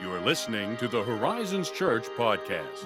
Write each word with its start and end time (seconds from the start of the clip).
You 0.00 0.12
are 0.12 0.20
listening 0.20 0.76
to 0.78 0.88
the 0.88 1.02
Horizons 1.02 1.70
Church 1.70 2.06
podcast. 2.18 2.84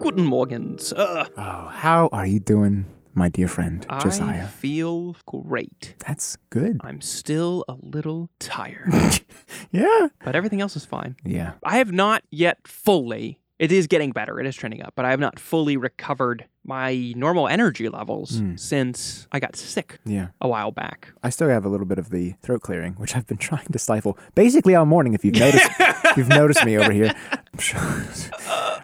Guten 0.00 0.24
Morgen, 0.24 0.78
sir. 0.78 1.26
Oh, 1.36 1.68
how 1.72 2.08
are 2.12 2.26
you 2.26 2.40
doing, 2.40 2.86
my 3.14 3.28
dear 3.28 3.46
friend 3.46 3.82
Josiah? 3.82 3.98
I 3.98 4.02
Josiah? 4.02 4.46
feel 4.48 5.16
great. 5.26 5.94
That's 6.06 6.36
good. 6.50 6.80
I'm 6.82 7.00
still 7.00 7.64
a 7.68 7.76
little 7.80 8.28
tired, 8.40 8.92
Yeah. 9.70 10.08
but 10.24 10.34
everything 10.34 10.60
else 10.60 10.74
is 10.76 10.84
fine. 10.84 11.14
Yeah. 11.24 11.52
I 11.62 11.78
have 11.78 11.92
not 11.92 12.24
yet 12.30 12.66
fully, 12.66 13.38
it 13.58 13.70
is 13.72 13.86
getting 13.86 14.10
better, 14.12 14.40
it 14.40 14.46
is 14.46 14.56
trending 14.56 14.82
up, 14.82 14.92
but 14.96 15.04
I 15.04 15.10
have 15.10 15.20
not 15.20 15.38
fully 15.38 15.76
recovered 15.76 16.46
my 16.64 17.12
normal 17.16 17.48
energy 17.48 17.88
levels 17.88 18.40
Mm. 18.40 18.58
since 18.58 19.26
I 19.32 19.40
got 19.40 19.56
sick 19.56 19.98
Yeah. 20.04 20.28
a 20.40 20.48
while 20.48 20.70
back. 20.70 21.08
I 21.22 21.30
still 21.30 21.48
have 21.48 21.64
a 21.64 21.68
little 21.68 21.86
bit 21.86 21.98
of 21.98 22.10
the 22.10 22.34
throat 22.42 22.62
clearing, 22.62 22.94
which 22.94 23.14
I've 23.16 23.26
been 23.26 23.36
trying 23.48 23.66
to 23.66 23.78
stifle 23.78 24.16
basically 24.34 24.74
all 24.74 24.86
morning. 24.86 25.14
If 25.14 25.24
you've 25.24 25.34
noticed, 25.36 25.68
if 25.78 26.16
you've 26.16 26.28
noticed 26.28 26.64
me 26.64 26.76
over 26.78 26.92
here. 26.92 27.14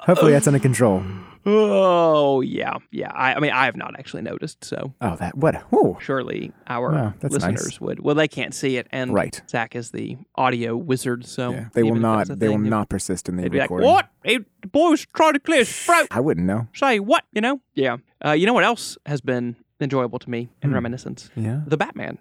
Hopefully 0.07 0.33
that's 0.33 0.47
under 0.47 0.59
control. 0.61 1.03
Oh, 1.47 2.41
yeah. 2.41 2.75
Yeah. 2.91 3.11
I, 3.13 3.35
I 3.35 3.41
mean, 3.41 3.51
I 3.53 3.65
have 3.67 3.77
not 3.77 3.99
actually 3.99 4.23
noticed, 4.23 4.65
so 4.65 4.95
Oh, 5.01 5.17
that 5.17 5.37
what? 5.37 5.63
Oh, 5.73 5.99
surely 6.01 6.53
our 6.67 6.91
Wow, 6.93 7.15
that's 7.21 7.35
nice. 7.39 7.53
listeners 7.53 7.81
would. 7.81 8.01
Well, 8.01 8.15
they 8.15 8.29
can't 8.29 8.55
see 8.55 8.77
it, 8.77 8.87
and 8.91 9.13
Right. 9.13 9.41
Zach 9.49 9.75
is 9.75 9.91
the 9.91 10.17
audio 10.35 10.77
wizard, 10.77 11.25
so 11.27 11.51
yeah. 11.53 11.69
They 11.73 11.83
will 11.83 11.95
not. 11.97 12.29
They 12.39 12.49
will 12.49 12.59
not 12.59 12.89
persist 12.89 13.29
in 13.29 13.37
the 13.37 13.49
be 13.49 13.59
like, 13.59 13.65
recording. 13.71 13.89
"What? 13.91 14.09
Hey, 14.25 14.39
the 14.61 14.69
boy 14.69 14.91
was 14.91 15.07
trying 15.15 15.35
to 15.35 15.41
clear 15.41 15.59
his 15.61 15.73
throat. 15.85 16.09
I 16.11 16.21
wouldn't 16.21 16.47
know. 16.47 16.69
Say 16.75 16.99
what? 17.01 17.25
You 17.33 17.41
know? 17.41 17.61
Yeah. 17.75 17.97
Uh, 18.25 18.33
you 18.33 18.47
know 18.47 18.53
what 18.55 18.65
else 18.65 18.99
has 19.07 19.21
been 19.21 19.57
enjoyable 19.81 20.19
to 20.19 20.29
me 20.31 20.49
in 20.63 20.71
Hmm. 20.71 20.75
reminiscence? 20.75 21.31
Yeah. 21.37 21.61
The 21.67 21.77
Batman. 21.77 22.19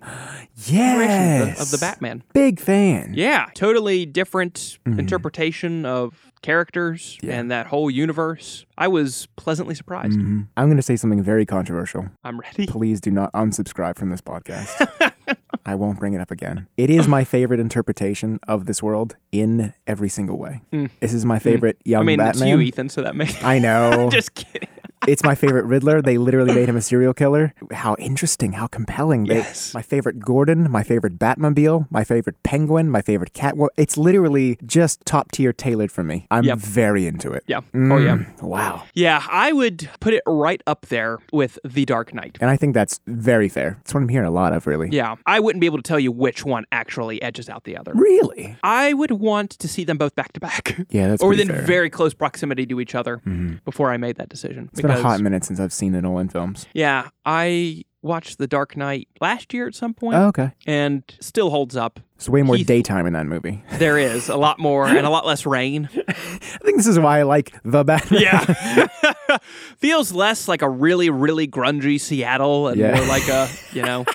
Yes. 0.65 1.57
Of, 1.59 1.63
of 1.63 1.71
the 1.71 1.77
Batman. 1.77 2.23
Big 2.33 2.59
fan. 2.59 3.13
Yeah. 3.15 3.47
Totally 3.55 4.05
different 4.05 4.77
Mhm. 4.85 4.99
interpretation 4.99 5.85
of 5.85 6.31
characters 6.41 7.17
Yeah. 7.21 7.39
and 7.39 7.49
that 7.51 7.67
whole 7.67 7.89
universe. 7.89 8.65
I 8.77 8.87
was 8.87 9.27
pleasantly 9.37 9.75
surprised. 9.75 10.17
Mhm. 10.19 10.47
I'm 10.55 10.67
going 10.67 10.77
to 10.77 10.83
say 10.83 10.95
something 10.95 11.21
very 11.21 11.45
controversial. 11.45 12.09
I'm 12.23 12.39
ready. 12.39 12.65
Please 12.67 13.01
do 13.01 13.11
not 13.11 13.31
unsubscribe 13.33 13.97
from 13.97 14.09
this 14.09 14.21
podcast. 14.21 14.87
I 15.65 15.75
won't 15.75 15.99
bring 15.99 16.13
it 16.13 16.21
up 16.21 16.31
again. 16.31 16.67
It 16.77 16.89
is 16.89 17.07
my 17.09 17.25
favorite 17.25 17.59
interpretation 17.59 18.39
of 18.47 18.65
this 18.67 18.81
world 18.81 19.17
in 19.33 19.73
every 19.85 20.07
single 20.07 20.37
way. 20.37 20.61
Mm. 20.71 20.89
This 21.01 21.11
is 21.13 21.25
my 21.25 21.39
favorite 21.39 21.77
young 21.83 22.03
I 22.03 22.05
mean, 22.05 22.17
Batman. 22.19 22.47
it's 22.47 22.49
you, 22.51 22.61
Ethan, 22.61 22.87
so 22.89 23.01
that 23.01 23.15
makes. 23.17 23.43
I 23.43 23.59
know. 23.67 24.09
Just 24.09 24.33
kidding. 24.35 24.69
It's 25.07 25.23
my 25.23 25.35
favorite 25.35 25.65
Riddler. 25.65 26.01
They 26.01 26.17
literally 26.17 26.53
made 26.53 26.67
him 26.69 26.75
a 26.75 26.81
serial 26.81 27.13
killer. 27.13 27.53
How 27.71 27.95
interesting, 27.99 28.53
how 28.53 28.67
compelling. 28.67 29.25
They- 29.25 29.37
Yes. 29.37 29.73
my 29.73 29.81
favorite 29.83 30.19
Gordon, 30.19 30.69
my 30.71 30.81
favorite 30.83 31.19
Batmobile, 31.19 31.87
my 31.91 32.03
favorite 32.03 32.41
Penguin, 32.43 32.89
my 32.89 33.01
favorite 33.01 33.33
Catwoman. 33.33 33.67
It's 33.77 33.95
literally 33.97 34.57
just 34.65 35.05
top 35.05 35.31
tier 35.31 35.53
tailored 35.53 35.91
for 35.91 36.03
me. 36.03 36.25
I'm 36.31 36.43
Yep. 36.43 36.57
very 36.57 37.05
into 37.05 37.31
it. 37.31 37.43
Yeah. 37.47 37.59
Oh, 37.75 37.97
yeah. 37.97 38.17
Mm, 38.17 38.41
Wow. 38.41 38.83
Yeah, 38.93 39.21
I 39.29 39.51
would 39.53 39.89
put 39.99 40.13
it 40.13 40.23
right 40.25 40.61
up 40.65 40.87
there 40.87 41.19
with 41.31 41.59
The 41.63 41.85
Dark 41.85 42.13
Knight. 42.13 42.37
And 42.41 42.49
I 42.49 42.57
think 42.57 42.73
that's 42.73 42.99
very 43.05 43.49
fair. 43.49 43.77
It's 43.81 43.93
what 43.93 44.01
I'm 44.01 44.09
hearing 44.09 44.27
a 44.27 44.31
lot 44.31 44.53
of, 44.53 44.65
really. 44.65 44.89
Yeah, 44.91 45.15
I 45.25 45.39
wouldn't 45.39 45.59
be 45.61 45.67
able 45.67 45.77
to 45.77 45.83
tell 45.83 45.99
you 45.99 46.11
which 46.11 46.43
one 46.45 46.65
actually 46.71 47.21
edges 47.21 47.49
out 47.49 47.63
the 47.65 47.77
other. 47.77 47.91
Really? 47.93 48.55
I 48.63 48.93
would 48.93 49.11
want 49.11 49.51
to 49.51 49.67
see 49.67 49.83
them 49.83 49.97
both 49.97 50.15
back 50.15 50.33
to 50.33 50.39
back. 50.39 50.75
Yeah, 50.89 51.09
that's 51.09 51.21
or 51.21 51.29
within 51.29 51.47
fair. 51.49 51.61
very 51.63 51.89
close 51.89 52.13
proximity 52.13 52.65
to 52.67 52.79
each 52.79 52.95
other 52.95 53.21
Mhm. 53.27 53.59
before 53.65 53.91
I 53.91 53.97
made 53.97 54.15
that 54.17 54.29
decision. 54.29 54.69
It's 54.71 54.81
been 54.87 54.97
a 54.97 55.01
hot 55.01 55.19
minute 55.21 55.43
since 55.43 55.59
I've 55.59 55.73
seen 55.73 55.91
the 55.93 56.01
Nolan 56.01 56.29
films. 56.29 56.65
Yeah, 56.73 57.09
I 57.25 57.83
watched 58.03 58.37
The 58.37 58.47
Dark 58.47 58.77
Knight 58.77 59.07
last 59.19 59.53
year 59.53 59.67
at 59.67 59.75
some 59.75 59.93
point 59.93 60.15
Oh, 60.15 60.27
okay. 60.27 60.51
and 60.65 61.03
still 61.19 61.49
holds 61.49 61.75
up. 61.75 61.99
It's 62.15 62.29
way 62.29 62.41
more 62.41 62.55
Heath- 62.55 62.65
daytime 62.67 63.05
in 63.05 63.13
that 63.13 63.25
movie. 63.25 63.63
There 63.77 63.97
is 63.97 64.29
a 64.29 64.37
lot 64.37 64.59
more 64.59 64.87
and 64.87 65.05
a 65.05 65.09
lot 65.09 65.25
less 65.25 65.45
rain. 65.45 65.89
I 66.07 66.13
think 66.13 66.77
this 66.77 66.87
is 66.87 66.97
why 66.99 67.19
I 67.19 67.23
like 67.23 67.53
the 67.63 67.83
Batman. 67.83 68.21
Yeah. 68.21 68.87
Feels 69.77 70.11
less 70.11 70.47
like 70.47 70.61
a 70.61 70.69
really, 70.69 71.09
really 71.09 71.47
grungy 71.47 71.99
Seattle 71.99 72.69
and 72.69 72.77
Yeah. 72.79 72.95
more 72.97 73.05
like 73.07 73.27
a, 73.27 73.49
you 73.73 73.81
know, 73.81 74.05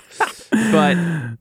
but 0.71 0.95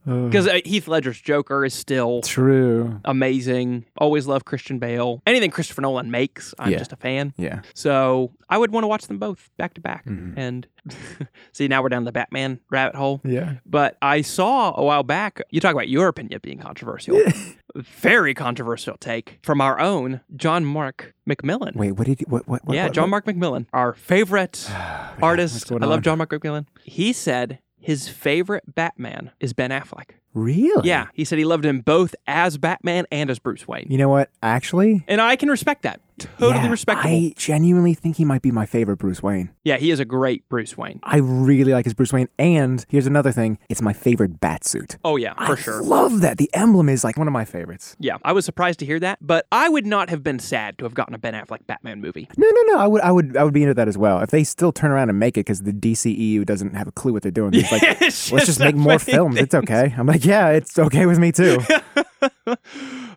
because 0.30 0.48
Heath 0.64 0.88
Ledger's 0.88 1.20
Joker 1.20 1.64
is 1.64 1.74
still 1.74 2.22
True. 2.22 3.00
amazing. 3.04 3.84
Always 3.98 4.26
love 4.26 4.44
Christian 4.44 4.78
Bale. 4.78 5.22
Anything 5.26 5.50
Christopher 5.50 5.82
Nolan 5.82 6.10
makes, 6.10 6.54
I'm 6.58 6.72
Yeah. 6.72 6.78
just 6.78 6.92
a 6.92 6.96
fan. 6.96 7.34
Yeah. 7.36 7.60
So 7.74 8.32
I 8.48 8.58
would 8.58 8.72
want 8.72 8.84
to 8.84 8.88
watch 8.88 9.06
them 9.06 9.18
both 9.18 9.50
back 9.58 9.74
to 9.74 9.80
back. 9.80 10.04
Mhm. 10.06 10.34
And 10.36 10.66
see, 11.52 11.68
now 11.68 11.82
we're 11.82 11.88
down 11.88 12.04
the 12.04 12.12
Batman 12.12 12.60
rabbit 12.70 12.94
hole. 12.96 13.20
Yeah. 13.24 13.54
But 13.66 13.96
I 14.02 14.22
saw 14.22 14.72
a 14.76 14.84
while 14.84 15.02
back, 15.02 15.40
you 15.50 15.60
talk 15.60 15.72
about 15.72 15.88
your 15.88 16.08
opinion 16.08 16.40
being 16.42 16.58
controversial. 16.58 17.20
Very 17.74 18.34
controversial 18.34 18.98
take 18.98 19.38
from 19.42 19.60
our 19.62 19.80
own 19.80 20.20
John 20.36 20.64
Mark 20.64 21.14
McMillan. 21.28 21.74
Wait, 21.74 21.92
what 21.92 22.06
did 22.06 22.20
you, 22.20 22.26
what, 22.28 22.46
what, 22.46 22.64
what 22.66 22.74
yeah, 22.74 22.84
what- 22.84 22.92
John? 22.92 23.08
Mark 23.08 23.24
McMillan, 23.24 23.66
our 23.72 23.94
favorite 23.94 24.68
artist. 25.22 25.66
I 25.66 25.68
going 25.70 25.82
love 25.82 25.92
on? 25.98 26.02
John 26.02 26.18
Mark 26.18 26.30
McMillan. 26.30 26.66
He 26.84 27.12
said 27.14 27.60
his 27.82 28.08
favorite 28.08 28.74
Batman 28.74 29.32
is 29.40 29.52
Ben 29.52 29.70
Affleck. 29.70 30.10
Really? 30.34 30.88
Yeah, 30.88 31.08
he 31.12 31.24
said 31.24 31.38
he 31.38 31.44
loved 31.44 31.64
him 31.66 31.80
both 31.80 32.14
as 32.26 32.56
Batman 32.56 33.04
and 33.12 33.28
as 33.28 33.38
Bruce 33.38 33.68
Wayne. 33.68 33.86
You 33.90 33.98
know 33.98 34.08
what? 34.08 34.30
Actually, 34.42 35.04
And 35.06 35.20
I 35.20 35.36
can 35.36 35.50
respect 35.50 35.82
that. 35.82 36.00
Totally 36.38 36.64
yeah, 36.64 36.70
respectable. 36.70 37.10
I 37.10 37.32
genuinely 37.36 37.94
think 37.94 38.16
he 38.16 38.24
might 38.24 38.42
be 38.42 38.50
my 38.50 38.66
favorite 38.66 38.98
Bruce 38.98 39.22
Wayne. 39.22 39.50
Yeah, 39.64 39.76
he 39.76 39.90
is 39.90 40.00
a 40.00 40.04
great 40.04 40.48
Bruce 40.48 40.76
Wayne. 40.76 41.00
I 41.02 41.18
really 41.18 41.72
like 41.72 41.84
his 41.84 41.94
Bruce 41.94 42.12
Wayne. 42.12 42.28
And 42.38 42.84
here's 42.88 43.06
another 43.06 43.32
thing 43.32 43.58
it's 43.68 43.82
my 43.82 43.92
favorite 43.92 44.40
bat 44.40 44.64
suit. 44.64 44.96
Oh 45.04 45.16
yeah, 45.16 45.34
for 45.46 45.52
I 45.52 45.60
sure. 45.60 45.82
love 45.82 46.20
that. 46.20 46.38
The 46.38 46.50
emblem 46.54 46.88
is 46.88 47.04
like 47.04 47.16
one 47.16 47.26
of 47.26 47.32
my 47.32 47.44
favorites. 47.44 47.96
Yeah, 47.98 48.16
I 48.24 48.32
was 48.32 48.44
surprised 48.44 48.78
to 48.80 48.86
hear 48.86 48.98
that, 49.00 49.18
but 49.20 49.46
I 49.52 49.68
would 49.68 49.86
not 49.86 50.10
have 50.10 50.22
been 50.22 50.38
sad 50.38 50.78
to 50.78 50.84
have 50.84 50.94
gotten 50.94 51.14
a 51.14 51.18
Ben 51.18 51.34
Affleck 51.34 51.66
Batman 51.66 52.00
movie. 52.00 52.28
No, 52.36 52.48
no, 52.48 52.62
no. 52.74 52.78
I 52.78 52.86
would, 52.86 53.00
I 53.02 53.12
would, 53.12 53.36
I 53.36 53.44
would 53.44 53.54
be 53.54 53.62
into 53.62 53.74
that 53.74 53.88
as 53.88 53.98
well. 53.98 54.20
If 54.20 54.30
they 54.30 54.44
still 54.44 54.72
turn 54.72 54.90
around 54.90 55.08
and 55.10 55.18
make 55.18 55.36
it 55.36 55.40
because 55.40 55.62
the 55.62 55.72
DCEU 55.72 56.44
doesn't 56.46 56.74
have 56.74 56.88
a 56.88 56.92
clue 56.92 57.12
what 57.12 57.22
they're 57.22 57.30
doing. 57.32 57.54
It's 57.54 57.70
like, 57.72 57.82
It's 58.02 58.32
let's 58.32 58.46
just 58.46 58.60
make 58.60 58.74
more 58.74 58.98
films. 58.98 59.36
It's 59.36 59.54
okay. 59.54 59.94
I'm 59.96 60.06
like, 60.06 60.24
yeah, 60.24 60.48
it's 60.50 60.78
okay 60.78 61.06
with 61.06 61.18
me 61.18 61.32
too. 61.32 61.58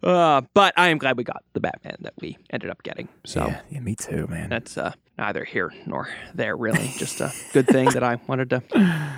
Uh, 0.05 0.41
but 0.53 0.73
I 0.77 0.89
am 0.89 0.97
glad 0.99 1.17
we 1.17 1.23
got 1.23 1.43
the 1.53 1.59
Batman 1.59 1.97
that 2.01 2.13
we 2.21 2.37
ended 2.51 2.69
up 2.69 2.83
getting. 2.83 3.09
So 3.25 3.47
yeah, 3.47 3.61
yeah, 3.71 3.79
me 3.79 3.95
too, 3.95 4.27
man. 4.27 4.49
that's 4.49 4.77
uh, 4.77 4.93
neither 5.17 5.43
here 5.43 5.73
nor 5.87 6.07
there, 6.35 6.55
really. 6.55 6.91
Just 6.97 7.21
a 7.21 7.31
good 7.53 7.65
thing 7.67 7.89
that 7.89 8.03
I 8.03 8.19
wanted 8.27 8.51
to 8.51 8.61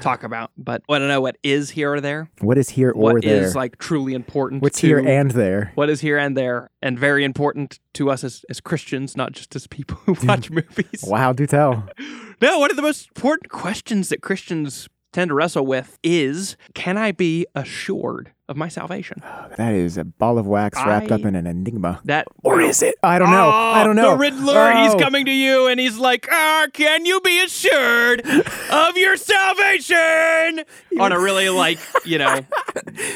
talk 0.02 0.24
about. 0.24 0.52
But 0.58 0.84
I 0.90 0.98
don't 1.00 1.10
know 1.10 1.20
what 1.20 1.38
is 1.44 1.70
here 1.72 1.94
or 1.94 2.00
there. 2.02 2.30
What 2.40 2.58
is 2.58 2.70
here 2.70 2.94
What 2.94 3.16
or 3.16 3.18
is 3.20 3.24
there? 3.26 3.52
like 3.52 3.78
truly 3.80 4.14
important. 4.14 4.62
What's 4.62 4.80
to, 4.80 4.88
here 4.88 5.00
and 5.00 5.32
there? 5.32 5.72
what 5.76 5.90
is 5.90 6.00
here 6.00 6.18
and 6.18 6.38
there, 6.38 6.70
and 6.82 6.98
very 6.98 7.26
important 7.26 7.80
to 7.96 8.10
us 8.10 8.24
as, 8.24 8.46
as 8.50 8.62
Christians, 8.62 9.18
not 9.18 9.34
just 9.34 9.56
as 9.58 9.68
people 9.68 9.98
who 10.06 10.16
watch 10.26 10.50
movies. 10.50 11.04
Wow, 11.06 11.34
do 11.34 11.46
tell. 11.46 11.88
No, 12.40 12.60
one 12.60 12.70
of 12.70 12.76
the 12.76 12.84
most 12.84 13.08
important 13.16 13.50
questions 13.50 14.10
that 14.10 14.22
Christians 14.22 14.88
tend 15.18 15.30
to 15.30 15.34
wrestle 15.34 15.66
with 15.66 15.98
is 16.04 16.56
can 16.76 16.96
I 16.96 17.12
be 17.12 17.48
assured 17.56 18.32
of 18.48 18.56
my 18.56 18.68
salvation? 18.68 19.24
That 19.58 19.74
is 19.74 19.98
a 19.98 20.04
ball 20.04 20.38
of 20.38 20.46
wax 20.46 20.78
wrapped 20.86 21.12
up 21.12 21.22
in 21.22 21.36
an 21.36 21.48
enigma. 21.48 22.00
That 22.06 22.28
Or 22.44 22.62
is 22.62 22.84
it? 22.84 22.94
I 23.02 23.18
don't 23.18 23.32
know. 23.32 23.50
I 23.50 23.84
don't 23.84 23.96
know. 23.96 24.12
The 24.12 24.18
Riddler, 24.18 24.72
he's 24.74 24.94
Oh. 24.94 25.00
coming 25.00 25.26
to 25.26 25.32
you 25.32 25.66
and 25.66 25.80
he's 25.80 25.98
like, 25.98 26.28
ah, 26.32 26.68
can 26.74 27.08
you 27.08 27.20
be 27.22 27.44
assured 27.44 28.22
of 28.70 28.96
your 28.98 29.18
salvation? 29.18 30.64
On 31.00 31.12
a 31.12 31.20
really 31.20 31.50
like, 31.50 31.80
you 32.06 32.20
know, 32.20 32.42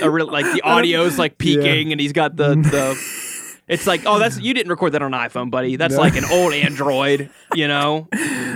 a 0.02 0.10
real 0.10 0.26
like 0.32 0.46
the 0.46 0.62
audio's 0.66 1.20
like 1.20 1.38
peaking 1.38 1.92
and 1.92 2.02
he's 2.02 2.14
got 2.14 2.36
the 2.38 2.56
the 2.56 2.98
it's 3.68 3.86
like, 3.86 4.02
oh, 4.08 4.18
that's 4.18 4.40
you 4.40 4.56
didn't 4.56 4.72
record 4.72 4.94
that 4.94 5.04
on 5.04 5.14
an 5.14 5.20
iPhone, 5.30 5.52
buddy. 5.52 5.76
That's 5.76 5.94
No. 5.96 6.02
like 6.02 6.16
an 6.16 6.26
old 6.32 6.54
Android, 6.54 7.30
you 7.54 7.68
know, 7.68 8.08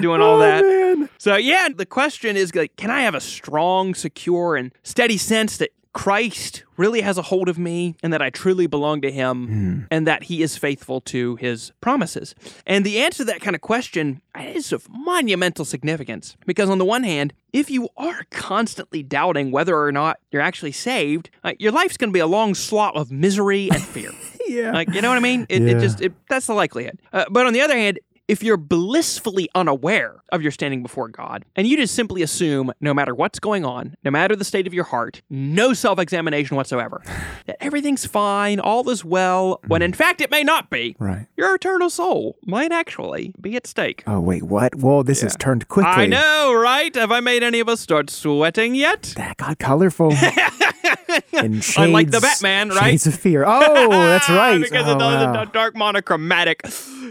doing 0.02 0.22
all 0.22 0.40
that. 0.40 0.64
Oh, 0.64 0.68
man. 0.68 0.85
So 1.18 1.36
yeah, 1.36 1.70
the 1.76 1.86
question 1.86 2.36
is 2.36 2.54
like, 2.56 2.76
can 2.76 2.90
I 2.92 3.02
have 3.02 3.16
a 3.16 3.22
strong, 3.22 3.94
secure, 3.96 4.56
and 4.56 4.72
steady 4.84 5.18
sense 5.18 5.58
that 5.58 5.70
Christ 5.94 6.66
really 6.76 7.00
has 7.00 7.18
a 7.18 7.22
hold 7.22 7.48
of 7.48 7.58
me 7.58 7.96
and 8.04 8.12
that 8.12 8.22
I 8.22 8.30
truly 8.30 8.68
belong 8.68 9.00
to 9.02 9.10
him 9.10 9.88
and 9.90 10.06
that 10.06 10.24
he 10.24 10.42
is 10.44 10.58
faithful 10.58 11.00
to 11.02 11.38
his 11.38 11.72
promises? 11.80 12.36
And 12.68 12.86
the 12.86 13.00
answer 13.00 13.20
to 13.20 13.26
that 13.32 13.40
kind 13.40 13.56
of 13.56 13.62
question 13.62 14.22
is 14.38 14.74
of 14.74 14.90
monumental 14.90 15.64
significance 15.64 16.36
because 16.46 16.70
on 16.70 16.80
the 16.80 16.86
one 16.86 17.04
hand, 17.04 17.32
if 17.54 17.72
you 17.72 17.88
are 17.96 18.24
constantly 18.30 19.04
doubting 19.04 19.52
whether 19.52 19.80
or 19.80 19.94
not 19.94 20.20
you're 20.32 20.42
actually 20.42 20.74
saved, 20.74 21.30
uh, 21.46 21.54
your 21.60 21.72
life's 21.72 21.96
going 21.96 22.10
to 22.10 22.14
be 22.14 22.20
a 22.20 22.28
long 22.28 22.54
slot 22.56 22.98
of 22.98 23.10
misery 23.10 23.70
and 23.72 23.82
fear. 23.82 24.12
Yeah. 24.48 24.74
Like, 24.74 24.94
you 24.94 25.02
know 25.02 25.10
what 25.10 25.18
I 25.18 25.22
mean? 25.22 25.48
It, 25.50 25.64
it 25.64 25.80
just, 25.80 26.02
it, 26.02 26.14
that's 26.30 26.46
the 26.46 26.54
likelihood. 26.54 27.00
Uh, 27.12 27.26
but 27.32 27.48
on 27.48 27.54
the 27.54 27.62
other 27.62 27.76
hand, 27.76 28.00
if 28.28 28.44
you're 28.44 28.58
blissfully 28.58 29.50
unaware 29.54 30.22
of 30.32 30.42
your 30.42 30.52
standing 30.52 30.82
before 30.82 31.08
God 31.08 31.46
and 31.56 31.68
you 31.68 31.78
just 31.78 31.94
simply 31.94 32.22
assume 32.22 32.72
no 32.82 32.94
matter 32.94 33.14
what's 33.14 33.40
going 33.40 33.64
on, 33.66 33.96
no 34.04 34.12
matter 34.12 34.36
the 34.36 34.44
state 34.44 34.66
of 34.66 34.74
your 34.74 34.86
heart, 34.86 35.22
no 35.30 35.74
self 35.74 36.00
examination 36.00 36.58
whatsoever, 36.58 37.02
that 37.46 37.58
everything's 37.60 38.06
fine, 38.06 38.60
all 38.60 38.90
is 38.90 39.06
well, 39.06 39.60
when 39.68 39.82
in 39.82 39.92
mm. 39.92 39.96
fact 39.96 40.22
it 40.22 40.32
may 40.32 40.44
not 40.44 40.70
be, 40.70 40.96
Right. 41.00 41.28
your 41.38 41.56
eternal 41.56 41.90
soul 41.90 42.38
might 42.46 42.72
actually 42.72 43.34
be 43.40 43.56
at 43.56 43.68
stake. 43.68 44.04
Oh 44.08 44.20
wait, 44.20 44.44
what? 44.44 44.76
Whoa, 44.76 45.04
this 45.04 45.22
has 45.22 45.36
turned 45.36 45.68
quickly. 45.68 45.92
I 45.92 46.06
know, 46.06 46.54
right? 46.54 46.94
Have 46.96 47.12
I 47.12 47.20
made 47.20 47.44
any 47.44 47.60
of 47.60 47.70
us 47.70 47.80
start 47.80 48.10
sweating 48.10 48.76
yet? 48.76 49.14
That 49.18 49.38
got 49.38 49.60
colorful. 49.60 50.14
and 51.34 51.64
shades, 51.64 51.78
Unlike 51.78 52.12
the 52.12 52.22
Batman, 52.22 52.70
right? 52.70 52.92
Shades 52.92 53.08
of 53.08 53.16
fear. 53.16 53.44
Oh, 53.46 53.90
that's 53.90 54.30
right. 54.30 54.60
because 54.62 54.88
oh, 54.88 54.96
it 54.96 55.00
does 55.00 55.26
wow. 55.26 55.42
a 55.44 55.46
dark 55.46 55.76
monochromatic. 55.76 56.62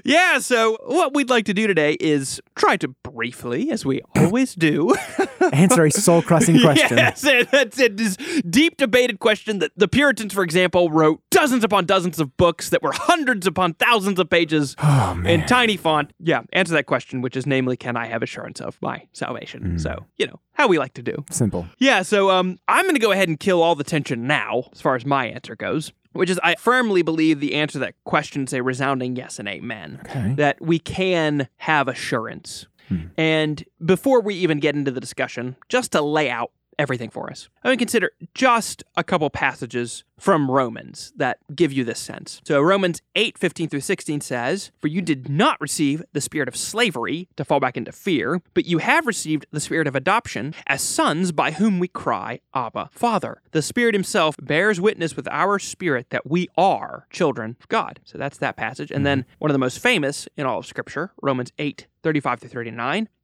Yeah, 0.04 0.38
so 0.38 0.78
what 0.84 1.14
we'd 1.14 1.30
like 1.30 1.44
to 1.46 1.54
do 1.54 1.66
today 1.66 1.94
is 2.00 2.40
try 2.56 2.76
to 2.78 2.88
briefly, 2.88 3.70
as 3.70 3.84
we 3.84 4.00
always 4.16 4.54
do, 4.54 4.94
Answer 5.52 5.84
a 5.84 5.90
soul-crushing 5.90 6.60
question. 6.60 6.96
Yes, 6.96 7.20
that's 7.50 7.78
it. 7.78 7.96
This 7.96 8.16
deep 8.48 8.76
debated 8.76 9.18
question 9.20 9.58
that 9.58 9.72
the 9.76 9.88
Puritans, 9.88 10.32
for 10.32 10.42
example, 10.42 10.90
wrote 10.90 11.20
dozens 11.30 11.64
upon 11.64 11.84
dozens 11.86 12.18
of 12.18 12.36
books 12.36 12.70
that 12.70 12.82
were 12.82 12.92
hundreds 12.92 13.46
upon 13.46 13.74
thousands 13.74 14.18
of 14.18 14.30
pages 14.30 14.74
Oh, 14.78 15.22
in 15.24 15.44
tiny 15.46 15.76
font. 15.76 16.12
Yeah, 16.18 16.42
answer 16.52 16.72
that 16.74 16.86
question, 16.86 17.20
which 17.20 17.36
is 17.36 17.46
namely, 17.46 17.76
can 17.76 17.96
I 17.96 18.06
have 18.06 18.22
assurance 18.22 18.60
of 18.60 18.80
my 18.80 19.06
salvation? 19.12 19.74
Mm. 19.74 19.80
So, 19.80 20.06
you 20.16 20.26
know, 20.26 20.40
how 20.52 20.66
we 20.68 20.78
like 20.78 20.94
to 20.94 21.02
do. 21.02 21.24
Simple. 21.30 21.66
Yeah, 21.78 22.02
so 22.02 22.30
um, 22.30 22.58
I'm 22.68 22.84
going 22.84 22.94
to 22.94 23.00
go 23.00 23.12
ahead 23.12 23.28
and 23.28 23.38
kill 23.38 23.62
all 23.62 23.74
the 23.74 23.84
tension 23.84 24.26
now, 24.26 24.64
as 24.72 24.80
far 24.80 24.94
as 24.96 25.04
my 25.04 25.26
answer 25.26 25.56
goes. 25.56 25.92
Which 26.14 26.30
is, 26.30 26.40
I 26.42 26.54
firmly 26.54 27.02
believe 27.02 27.40
the 27.40 27.54
answer 27.54 27.74
to 27.74 27.78
that 27.80 27.94
question 28.04 28.44
is 28.44 28.52
a 28.52 28.62
resounding 28.62 29.16
yes 29.16 29.38
and 29.38 29.48
amen. 29.48 30.00
Okay. 30.04 30.34
That 30.34 30.60
we 30.60 30.78
can 30.78 31.48
have 31.58 31.88
assurance. 31.88 32.66
Hmm. 32.88 33.06
And 33.16 33.64
before 33.84 34.20
we 34.20 34.34
even 34.36 34.60
get 34.60 34.74
into 34.74 34.90
the 34.90 35.00
discussion, 35.00 35.56
just 35.68 35.92
to 35.92 36.00
lay 36.00 36.30
out 36.30 36.50
everything 36.78 37.10
for 37.10 37.30
us, 37.30 37.48
I 37.62 37.68
mean, 37.68 37.78
consider 37.78 38.10
just 38.34 38.84
a 38.96 39.04
couple 39.04 39.28
passages 39.30 40.04
from 40.18 40.50
Romans 40.50 41.12
that 41.16 41.38
give 41.54 41.72
you 41.72 41.84
this 41.84 41.98
sense. 41.98 42.40
So 42.44 42.60
Romans 42.60 43.02
8, 43.14 43.36
15 43.38 43.68
through 43.68 43.80
16 43.80 44.20
says, 44.20 44.70
For 44.80 44.88
you 44.88 45.02
did 45.02 45.28
not 45.28 45.60
receive 45.60 46.02
the 46.12 46.20
spirit 46.20 46.48
of 46.48 46.56
slavery 46.56 47.28
to 47.36 47.44
fall 47.44 47.60
back 47.60 47.76
into 47.76 47.92
fear, 47.92 48.40
but 48.54 48.64
you 48.64 48.78
have 48.78 49.06
received 49.06 49.46
the 49.50 49.60
spirit 49.60 49.86
of 49.86 49.96
adoption 49.96 50.54
as 50.66 50.82
sons 50.82 51.32
by 51.32 51.52
whom 51.52 51.78
we 51.78 51.88
cry, 51.88 52.40
Abba, 52.54 52.90
Father. 52.92 53.42
The 53.50 53.62
Spirit 53.62 53.94
Himself 53.94 54.36
bears 54.40 54.80
witness 54.80 55.16
with 55.16 55.28
our 55.28 55.58
spirit 55.58 56.10
that 56.10 56.30
we 56.30 56.48
are 56.56 57.06
children 57.10 57.56
of 57.60 57.68
God. 57.68 58.00
So 58.04 58.18
that's 58.18 58.38
that 58.38 58.56
passage. 58.56 58.90
And 58.90 58.98
mm-hmm. 58.98 59.04
then 59.04 59.24
one 59.38 59.50
of 59.50 59.54
the 59.54 59.58
most 59.58 59.78
famous 59.78 60.28
in 60.36 60.46
all 60.46 60.58
of 60.58 60.66
Scripture, 60.66 61.12
Romans 61.22 61.52
8, 61.58 61.86
35 62.02 62.40
through 62.40 62.50
39. 62.50 63.08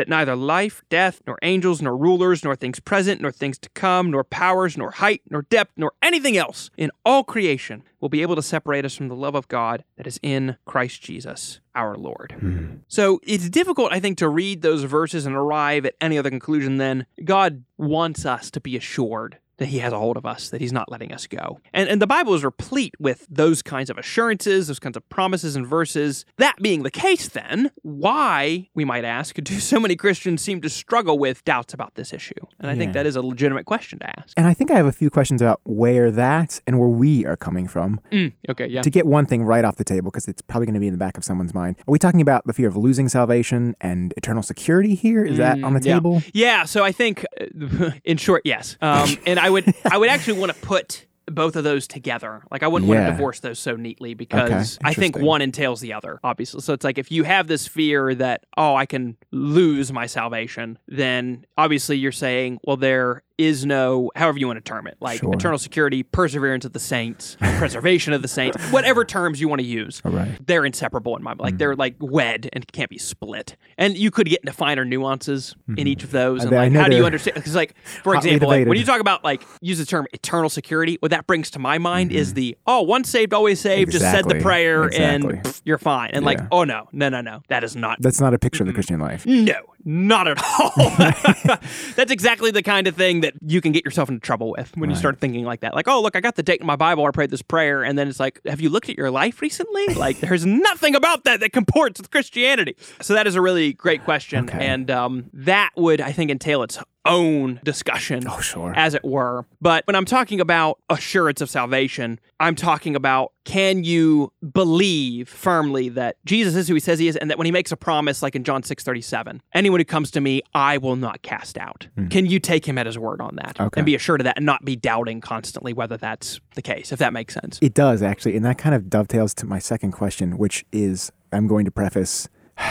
that 0.00 0.08
neither 0.08 0.34
life, 0.34 0.82
death, 0.88 1.20
nor 1.26 1.38
angels, 1.42 1.82
nor 1.82 1.94
rulers, 1.94 2.42
nor 2.42 2.56
things 2.56 2.80
present, 2.80 3.20
nor 3.20 3.30
things 3.30 3.58
to 3.58 3.68
come, 3.74 4.10
nor 4.10 4.24
powers, 4.24 4.78
nor 4.78 4.92
height, 4.92 5.20
nor 5.28 5.42
depth, 5.42 5.72
nor 5.76 5.92
anything 6.02 6.38
else 6.38 6.70
in 6.78 6.90
all 7.04 7.22
creation 7.22 7.82
will 8.00 8.08
be 8.08 8.22
able 8.22 8.34
to 8.34 8.40
separate 8.40 8.86
us 8.86 8.94
from 8.94 9.08
the 9.08 9.14
love 9.14 9.34
of 9.34 9.46
God 9.48 9.84
that 9.96 10.06
is 10.06 10.18
in 10.22 10.56
Christ 10.64 11.02
Jesus 11.02 11.60
our 11.74 11.96
Lord. 11.96 12.34
Hmm. 12.40 12.76
So 12.88 13.20
it's 13.22 13.50
difficult, 13.50 13.92
I 13.92 14.00
think, 14.00 14.16
to 14.18 14.28
read 14.28 14.62
those 14.62 14.84
verses 14.84 15.26
and 15.26 15.36
arrive 15.36 15.84
at 15.84 15.96
any 16.00 16.16
other 16.16 16.30
conclusion 16.30 16.78
than 16.78 17.04
God 17.22 17.62
wants 17.76 18.24
us 18.24 18.50
to 18.52 18.60
be 18.60 18.74
assured 18.78 19.36
that 19.60 19.68
he 19.68 19.78
has 19.78 19.92
a 19.92 19.98
hold 19.98 20.16
of 20.16 20.26
us, 20.26 20.50
that 20.50 20.60
he's 20.60 20.72
not 20.72 20.90
letting 20.90 21.12
us 21.12 21.26
go. 21.28 21.60
And, 21.72 21.88
and 21.88 22.02
the 22.02 22.06
Bible 22.06 22.34
is 22.34 22.42
replete 22.42 22.94
with 22.98 23.26
those 23.30 23.62
kinds 23.62 23.90
of 23.90 23.96
assurances, 23.98 24.66
those 24.68 24.78
kinds 24.80 24.96
of 24.96 25.08
promises 25.10 25.54
and 25.54 25.66
verses. 25.66 26.24
That 26.38 26.56
being 26.60 26.82
the 26.82 26.90
case, 26.90 27.28
then, 27.28 27.70
why, 27.82 28.68
we 28.74 28.84
might 28.86 29.04
ask, 29.04 29.34
do 29.36 29.60
so 29.60 29.78
many 29.78 29.94
Christians 29.96 30.40
seem 30.42 30.60
to 30.62 30.68
struggle 30.70 31.18
with 31.18 31.44
doubts 31.44 31.74
about 31.74 31.94
this 31.94 32.12
issue? 32.14 32.32
And 32.58 32.70
I 32.70 32.74
think 32.74 32.94
that 32.94 33.04
is 33.06 33.16
a 33.16 33.22
legitimate 33.22 33.66
question 33.66 33.98
to 34.00 34.18
ask. 34.18 34.32
And 34.38 34.46
I 34.46 34.54
think 34.54 34.70
I 34.70 34.74
have 34.76 34.86
a 34.86 34.92
few 34.92 35.10
questions 35.10 35.42
about 35.42 35.60
where 35.64 36.10
that 36.10 36.60
and 36.66 36.78
where 36.80 36.88
we 36.88 37.26
are 37.26 37.36
coming 37.36 37.68
from. 37.68 38.00
Mm, 38.10 38.32
okay, 38.48 38.66
yeah. 38.66 38.80
To 38.80 38.90
get 38.90 39.06
one 39.06 39.26
thing 39.26 39.42
right 39.44 39.64
off 39.64 39.76
the 39.76 39.84
table, 39.84 40.10
because 40.10 40.26
it's 40.26 40.40
probably 40.42 40.66
going 40.66 40.74
to 40.74 40.80
be 40.80 40.86
in 40.88 40.94
the 40.94 40.98
back 40.98 41.18
of 41.18 41.24
someone's 41.24 41.52
mind. 41.54 41.76
Are 41.80 41.92
we 41.92 41.98
talking 41.98 42.22
about 42.22 42.46
the 42.46 42.54
fear 42.54 42.68
of 42.68 42.76
losing 42.76 43.08
salvation 43.10 43.76
and 43.80 44.14
eternal 44.16 44.42
security 44.42 44.94
here? 44.94 45.22
Is 45.24 45.36
that 45.36 45.62
on 45.62 45.74
the 45.74 45.80
Mm, 45.80 45.84
yeah. 45.86 45.94
table? 45.94 46.22
Yeah, 46.32 46.64
so 46.64 46.82
I 46.84 46.92
think, 46.92 47.24
uh, 47.40 47.90
in 48.04 48.16
short, 48.16 48.42
yes. 48.44 48.76
Um, 48.80 49.08
and 49.26 49.38
I 49.38 49.49
would, 49.50 49.74
I 49.90 49.98
would 49.98 50.08
actually 50.08 50.38
want 50.38 50.52
to 50.54 50.60
put 50.60 51.06
both 51.30 51.56
of 51.56 51.64
those 51.64 51.86
together. 51.86 52.42
Like 52.50 52.62
I 52.62 52.68
wouldn't 52.68 52.88
want 52.88 53.06
to 53.06 53.10
divorce 53.12 53.40
those 53.40 53.58
so 53.58 53.76
neatly 53.76 54.14
because 54.14 54.78
I 54.82 54.94
think 54.94 55.16
one 55.18 55.42
entails 55.42 55.80
the 55.80 55.92
other, 55.92 56.20
obviously. 56.22 56.60
So 56.60 56.72
it's 56.72 56.84
like 56.84 56.98
if 56.98 57.10
you 57.10 57.24
have 57.24 57.46
this 57.46 57.66
fear 57.66 58.14
that 58.16 58.44
oh 58.56 58.74
I 58.74 58.86
can 58.86 59.16
lose 59.30 59.92
my 59.92 60.06
salvation, 60.06 60.78
then 60.88 61.46
obviously 61.56 61.96
you're 61.98 62.12
saying 62.12 62.58
well 62.64 62.76
there 62.76 63.22
is 63.40 63.64
no 63.64 64.10
however 64.14 64.38
you 64.38 64.46
want 64.46 64.56
to 64.58 64.68
term 64.68 64.86
it 64.86 64.96
like 65.00 65.20
Sure. 65.20 65.32
eternal 65.34 65.58
security, 65.58 66.02
perseverance 66.02 66.64
of 66.64 66.72
the 66.72 66.78
saints, 66.78 67.36
preservation 67.40 68.12
of 68.12 68.22
the 68.22 68.28
saints, 68.28 68.56
whatever 68.70 69.04
terms 69.04 69.40
you 69.40 69.48
want 69.48 69.60
to 69.60 69.66
use 69.66 70.02
All 70.04 70.12
right. 70.12 70.30
they're 70.46 70.64
inseparable 70.64 71.16
in 71.16 71.22
my 71.22 71.30
mind. 71.30 71.40
like 71.40 71.58
they're 71.58 71.76
like 71.76 71.94
wed 72.00 72.48
and 72.52 72.70
can't 72.72 72.90
be 72.90 72.98
split 72.98 73.56
and 73.78 73.96
you 73.96 74.10
could 74.10 74.28
get 74.28 74.40
into 74.40 74.52
finer 74.52 74.84
nuances 74.84 75.54
in 75.76 75.86
each 75.86 76.04
of 76.04 76.10
those 76.10 76.42
and 76.44 76.50
Mm-hmm. 76.52 76.58
I 76.60 76.64
like 76.64 76.72
know 76.72 76.80
how 76.82 76.88
do 76.88 76.96
you 76.96 77.06
understand 77.06 77.34
because 77.36 77.54
like 77.54 77.74
for 78.02 78.14
example 78.14 78.48
like, 78.48 78.66
when 78.66 78.76
you 78.78 78.84
talk 78.84 79.00
about 79.00 79.24
like 79.24 79.42
use 79.60 79.78
the 79.78 79.86
term 79.86 80.06
eternal 80.12 80.50
security 80.50 80.96
what 81.00 81.10
that 81.10 81.26
brings 81.26 81.50
to 81.52 81.58
my 81.58 81.78
mind 81.78 82.12
is 82.12 82.28
Mm-hmm. 82.30 82.34
the 82.36 82.58
oh 82.66 82.82
once 82.82 83.08
saved 83.08 83.32
always 83.32 83.60
saved 83.60 83.92
just 83.92 84.04
said 84.04 84.28
the 84.28 84.40
prayer 84.40 84.84
Exactly. 84.84 85.04
and 85.36 85.44
pff, 85.44 85.62
you're 85.64 85.78
fine 85.78 86.10
and 86.12 86.24
like 86.24 86.40
oh 86.52 86.64
no 86.64 86.88
no 86.92 87.08
no 87.08 87.20
no 87.20 87.42
that 87.48 87.64
is 87.64 87.74
not 87.76 88.00
That's 88.00 88.20
not 88.20 88.34
a 88.34 88.38
picture 88.38 88.62
of 88.62 88.66
the 88.66 88.72
Christian 88.74 89.00
life. 89.00 89.24
no, 89.26 89.54
not 89.84 90.28
at 90.28 90.42
all. 90.42 90.72
That's 91.96 92.10
exactly 92.10 92.50
the 92.50 92.62
kind 92.62 92.86
of 92.86 92.96
thing 92.96 93.20
that 93.20 93.34
you 93.44 93.60
can 93.60 93.72
get 93.72 93.84
yourself 93.84 94.08
into 94.08 94.20
trouble 94.20 94.54
with 94.56 94.76
when 94.76 94.90
you 94.90 94.96
start 94.96 95.20
thinking 95.20 95.44
like 95.44 95.60
that. 95.60 95.74
Like, 95.74 95.88
oh, 95.88 96.02
look, 96.02 96.16
I 96.16 96.20
got 96.20 96.36
the 96.36 96.42
date 96.42 96.60
in 96.60 96.66
my 96.66 96.76
Bible. 96.76 97.04
I 97.06 97.10
prayed 97.10 97.30
this 97.30 97.42
prayer. 97.42 97.82
And 97.82 97.98
then 97.98 98.08
it's 98.08 98.20
like, 98.20 98.40
have 98.46 98.60
you 98.60 98.70
looked 98.70 98.88
at 98.88 98.96
your 98.96 99.10
life 99.10 99.40
recently? 99.40 99.86
Like, 100.00 100.20
there's 100.20 100.46
nothing 100.46 100.94
about 100.94 101.24
that 101.24 101.40
that 101.40 101.52
comports 101.52 102.00
with 102.00 102.10
Christianity. 102.10 102.74
So 103.02 103.12
that 103.12 103.26
is 103.26 103.34
a 103.34 103.40
really 103.42 103.74
great 103.74 104.02
question. 104.02 104.48
Okay. 104.48 104.66
And 104.66 104.90
um, 104.90 105.28
that 105.34 105.72
would, 105.76 106.00
I 106.00 106.12
think, 106.12 106.30
entail 106.30 106.62
its 106.62 106.78
own 107.06 107.60
discussion 107.64 108.24
Oh, 108.28 108.40
sure. 108.40 108.72
as 108.76 108.94
it 108.94 109.04
were. 109.04 109.46
But 109.60 109.86
when 109.86 109.96
I'm 109.96 110.04
talking 110.04 110.40
about 110.40 110.78
assurance 110.90 111.40
of 111.40 111.48
salvation, 111.48 112.20
I'm 112.38 112.54
talking 112.54 112.94
about 112.94 113.32
can 113.44 113.84
you 113.84 114.32
believe 114.52 115.28
firmly 115.28 115.88
that 115.90 116.16
Jesus 116.26 116.54
is 116.54 116.68
who 116.68 116.74
he 116.74 116.80
says 116.80 116.98
he 116.98 117.08
is 117.08 117.16
and 117.16 117.30
that 117.30 117.38
when 117.38 117.46
he 117.46 117.50
makes 117.52 117.72
a 117.72 117.76
promise 117.76 118.22
like 118.22 118.36
in 118.36 118.44
John 118.44 118.62
6:37, 118.62 119.40
anyone 119.54 119.80
who 119.80 119.84
comes 119.84 120.10
to 120.12 120.20
me, 120.20 120.42
I 120.54 120.76
will 120.78 120.96
not 120.96 121.22
cast 121.22 121.56
out. 121.58 121.88
Hmm. 121.96 122.08
Can 122.08 122.26
you 122.26 122.38
take 122.38 122.66
him 122.66 122.76
at 122.78 122.86
his 122.86 122.98
word 122.98 123.20
on 123.20 123.36
that 123.36 123.58
Okay. 123.60 123.80
and 123.80 123.86
be 123.86 123.94
assured 123.94 124.20
of 124.20 124.24
that 124.24 124.36
and 124.36 124.44
not 124.46 124.64
be 124.64 124.76
doubting 124.76 125.20
constantly 125.20 125.72
whether 125.72 125.96
that's 125.96 126.38
the 126.54 126.62
case, 126.62 126.92
if 126.92 126.98
that 126.98 127.12
makes 127.12 127.34
sense? 127.34 127.58
It 127.62 127.74
does 127.74 128.02
actually, 128.02 128.36
and 128.36 128.44
that 128.44 128.58
kind 128.58 128.74
of 128.74 128.90
dovetails 128.90 129.32
to 129.34 129.46
my 129.46 129.58
second 129.58 129.92
question, 129.92 130.36
which 130.38 130.64
is 130.72 131.10
I'm 131.32 131.46
going 131.46 131.64
to 131.64 131.70
preface. 131.70 132.28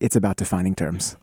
It's 0.00 0.16
about 0.16 0.36
defining 0.36 0.74
terms. 0.74 1.18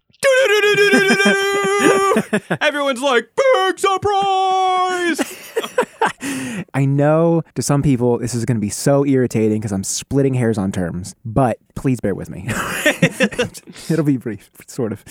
Everyone's 2.61 3.01
like, 3.01 3.29
big 3.35 3.79
surprise! 3.79 5.21
I 6.73 6.85
know 6.85 7.43
to 7.55 7.61
some 7.61 7.81
people 7.81 8.17
this 8.17 8.33
is 8.33 8.45
going 8.45 8.57
to 8.57 8.61
be 8.61 8.69
so 8.69 9.05
irritating 9.05 9.59
because 9.59 9.71
I'm 9.71 9.83
splitting 9.83 10.33
hairs 10.33 10.57
on 10.57 10.71
terms, 10.71 11.15
but 11.25 11.57
please 11.75 11.99
bear 11.99 12.15
with 12.15 12.29
me. 12.29 12.45
It'll 13.89 14.03
be 14.03 14.17
brief, 14.17 14.49
sort 14.67 14.91
of. 14.91 15.03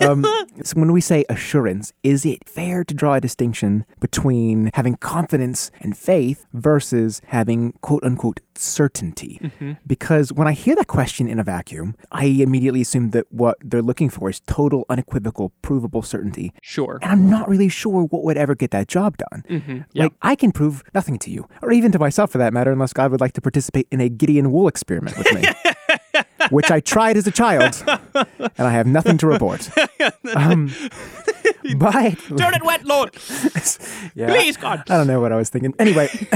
Um, 0.00 0.24
so 0.62 0.78
when 0.78 0.92
we 0.92 1.00
say 1.00 1.24
assurance, 1.28 1.92
is 2.02 2.24
it 2.24 2.48
fair 2.48 2.84
to 2.84 2.94
draw 2.94 3.14
a 3.14 3.20
distinction 3.20 3.84
between 4.00 4.70
having 4.74 4.96
confidence 4.96 5.70
and 5.80 5.96
faith 5.96 6.46
versus 6.52 7.20
having 7.26 7.72
quote 7.80 8.04
unquote 8.04 8.40
certainty? 8.58 9.40
Because 9.86 10.32
when 10.32 10.48
I 10.48 10.52
hear 10.52 10.74
that 10.76 10.86
question 10.86 11.28
in 11.28 11.38
a 11.38 11.44
vacuum, 11.44 11.94
I 12.10 12.24
immediately 12.24 12.80
assume 12.80 13.10
that 13.10 13.26
what 13.30 13.58
they're 13.62 13.82
looking 13.82 14.08
for 14.10 14.30
is 14.30 14.40
total, 14.40 14.84
unequivocal, 14.88 15.52
provable 15.62 16.02
certainty. 16.02 16.52
Sure. 16.62 16.98
And 17.02 17.10
I'm 17.10 17.30
not 17.30 17.48
really 17.48 17.68
sure 17.68 18.04
what 18.04 18.24
would 18.24 18.36
ever 18.36 18.54
get 18.54 18.70
that 18.72 18.88
job 18.88 19.16
done. 19.16 19.44
Mm-hmm. 19.48 19.78
Like, 19.94 20.12
I 20.22 20.34
can 20.34 20.52
prove 20.52 20.82
nothing 20.94 21.18
to 21.20 21.30
you, 21.30 21.48
or 21.62 21.72
even 21.72 21.92
to 21.92 21.98
myself 21.98 22.30
for 22.32 22.38
that 22.38 22.52
matter, 22.52 22.72
unless 22.72 22.92
God 22.92 23.10
would 23.10 23.20
like 23.20 23.32
to 23.34 23.40
participate 23.40 23.86
in 23.90 24.00
a 24.00 24.08
Gideon 24.08 24.52
wool 24.52 24.68
experiment 24.68 25.16
with 25.18 25.32
me, 25.34 25.44
which 26.50 26.70
I 26.70 26.80
tried 26.80 27.16
as 27.16 27.26
a 27.26 27.32
child, 27.32 27.82
and 28.14 28.52
I 28.58 28.70
have 28.70 28.86
nothing 28.86 29.18
to 29.18 29.26
report. 29.26 29.68
Um, 30.34 30.72
but 31.74 31.92
Turn 32.36 32.54
it 32.54 32.62
wet, 32.64 32.84
Lord. 32.84 33.14
yeah, 34.14 34.26
Please, 34.28 34.56
God. 34.56 34.82
I 34.88 34.96
don't 34.96 35.06
know 35.06 35.20
what 35.20 35.32
I 35.32 35.36
was 35.36 35.48
thinking. 35.50 35.74
Anyway, 35.78 36.08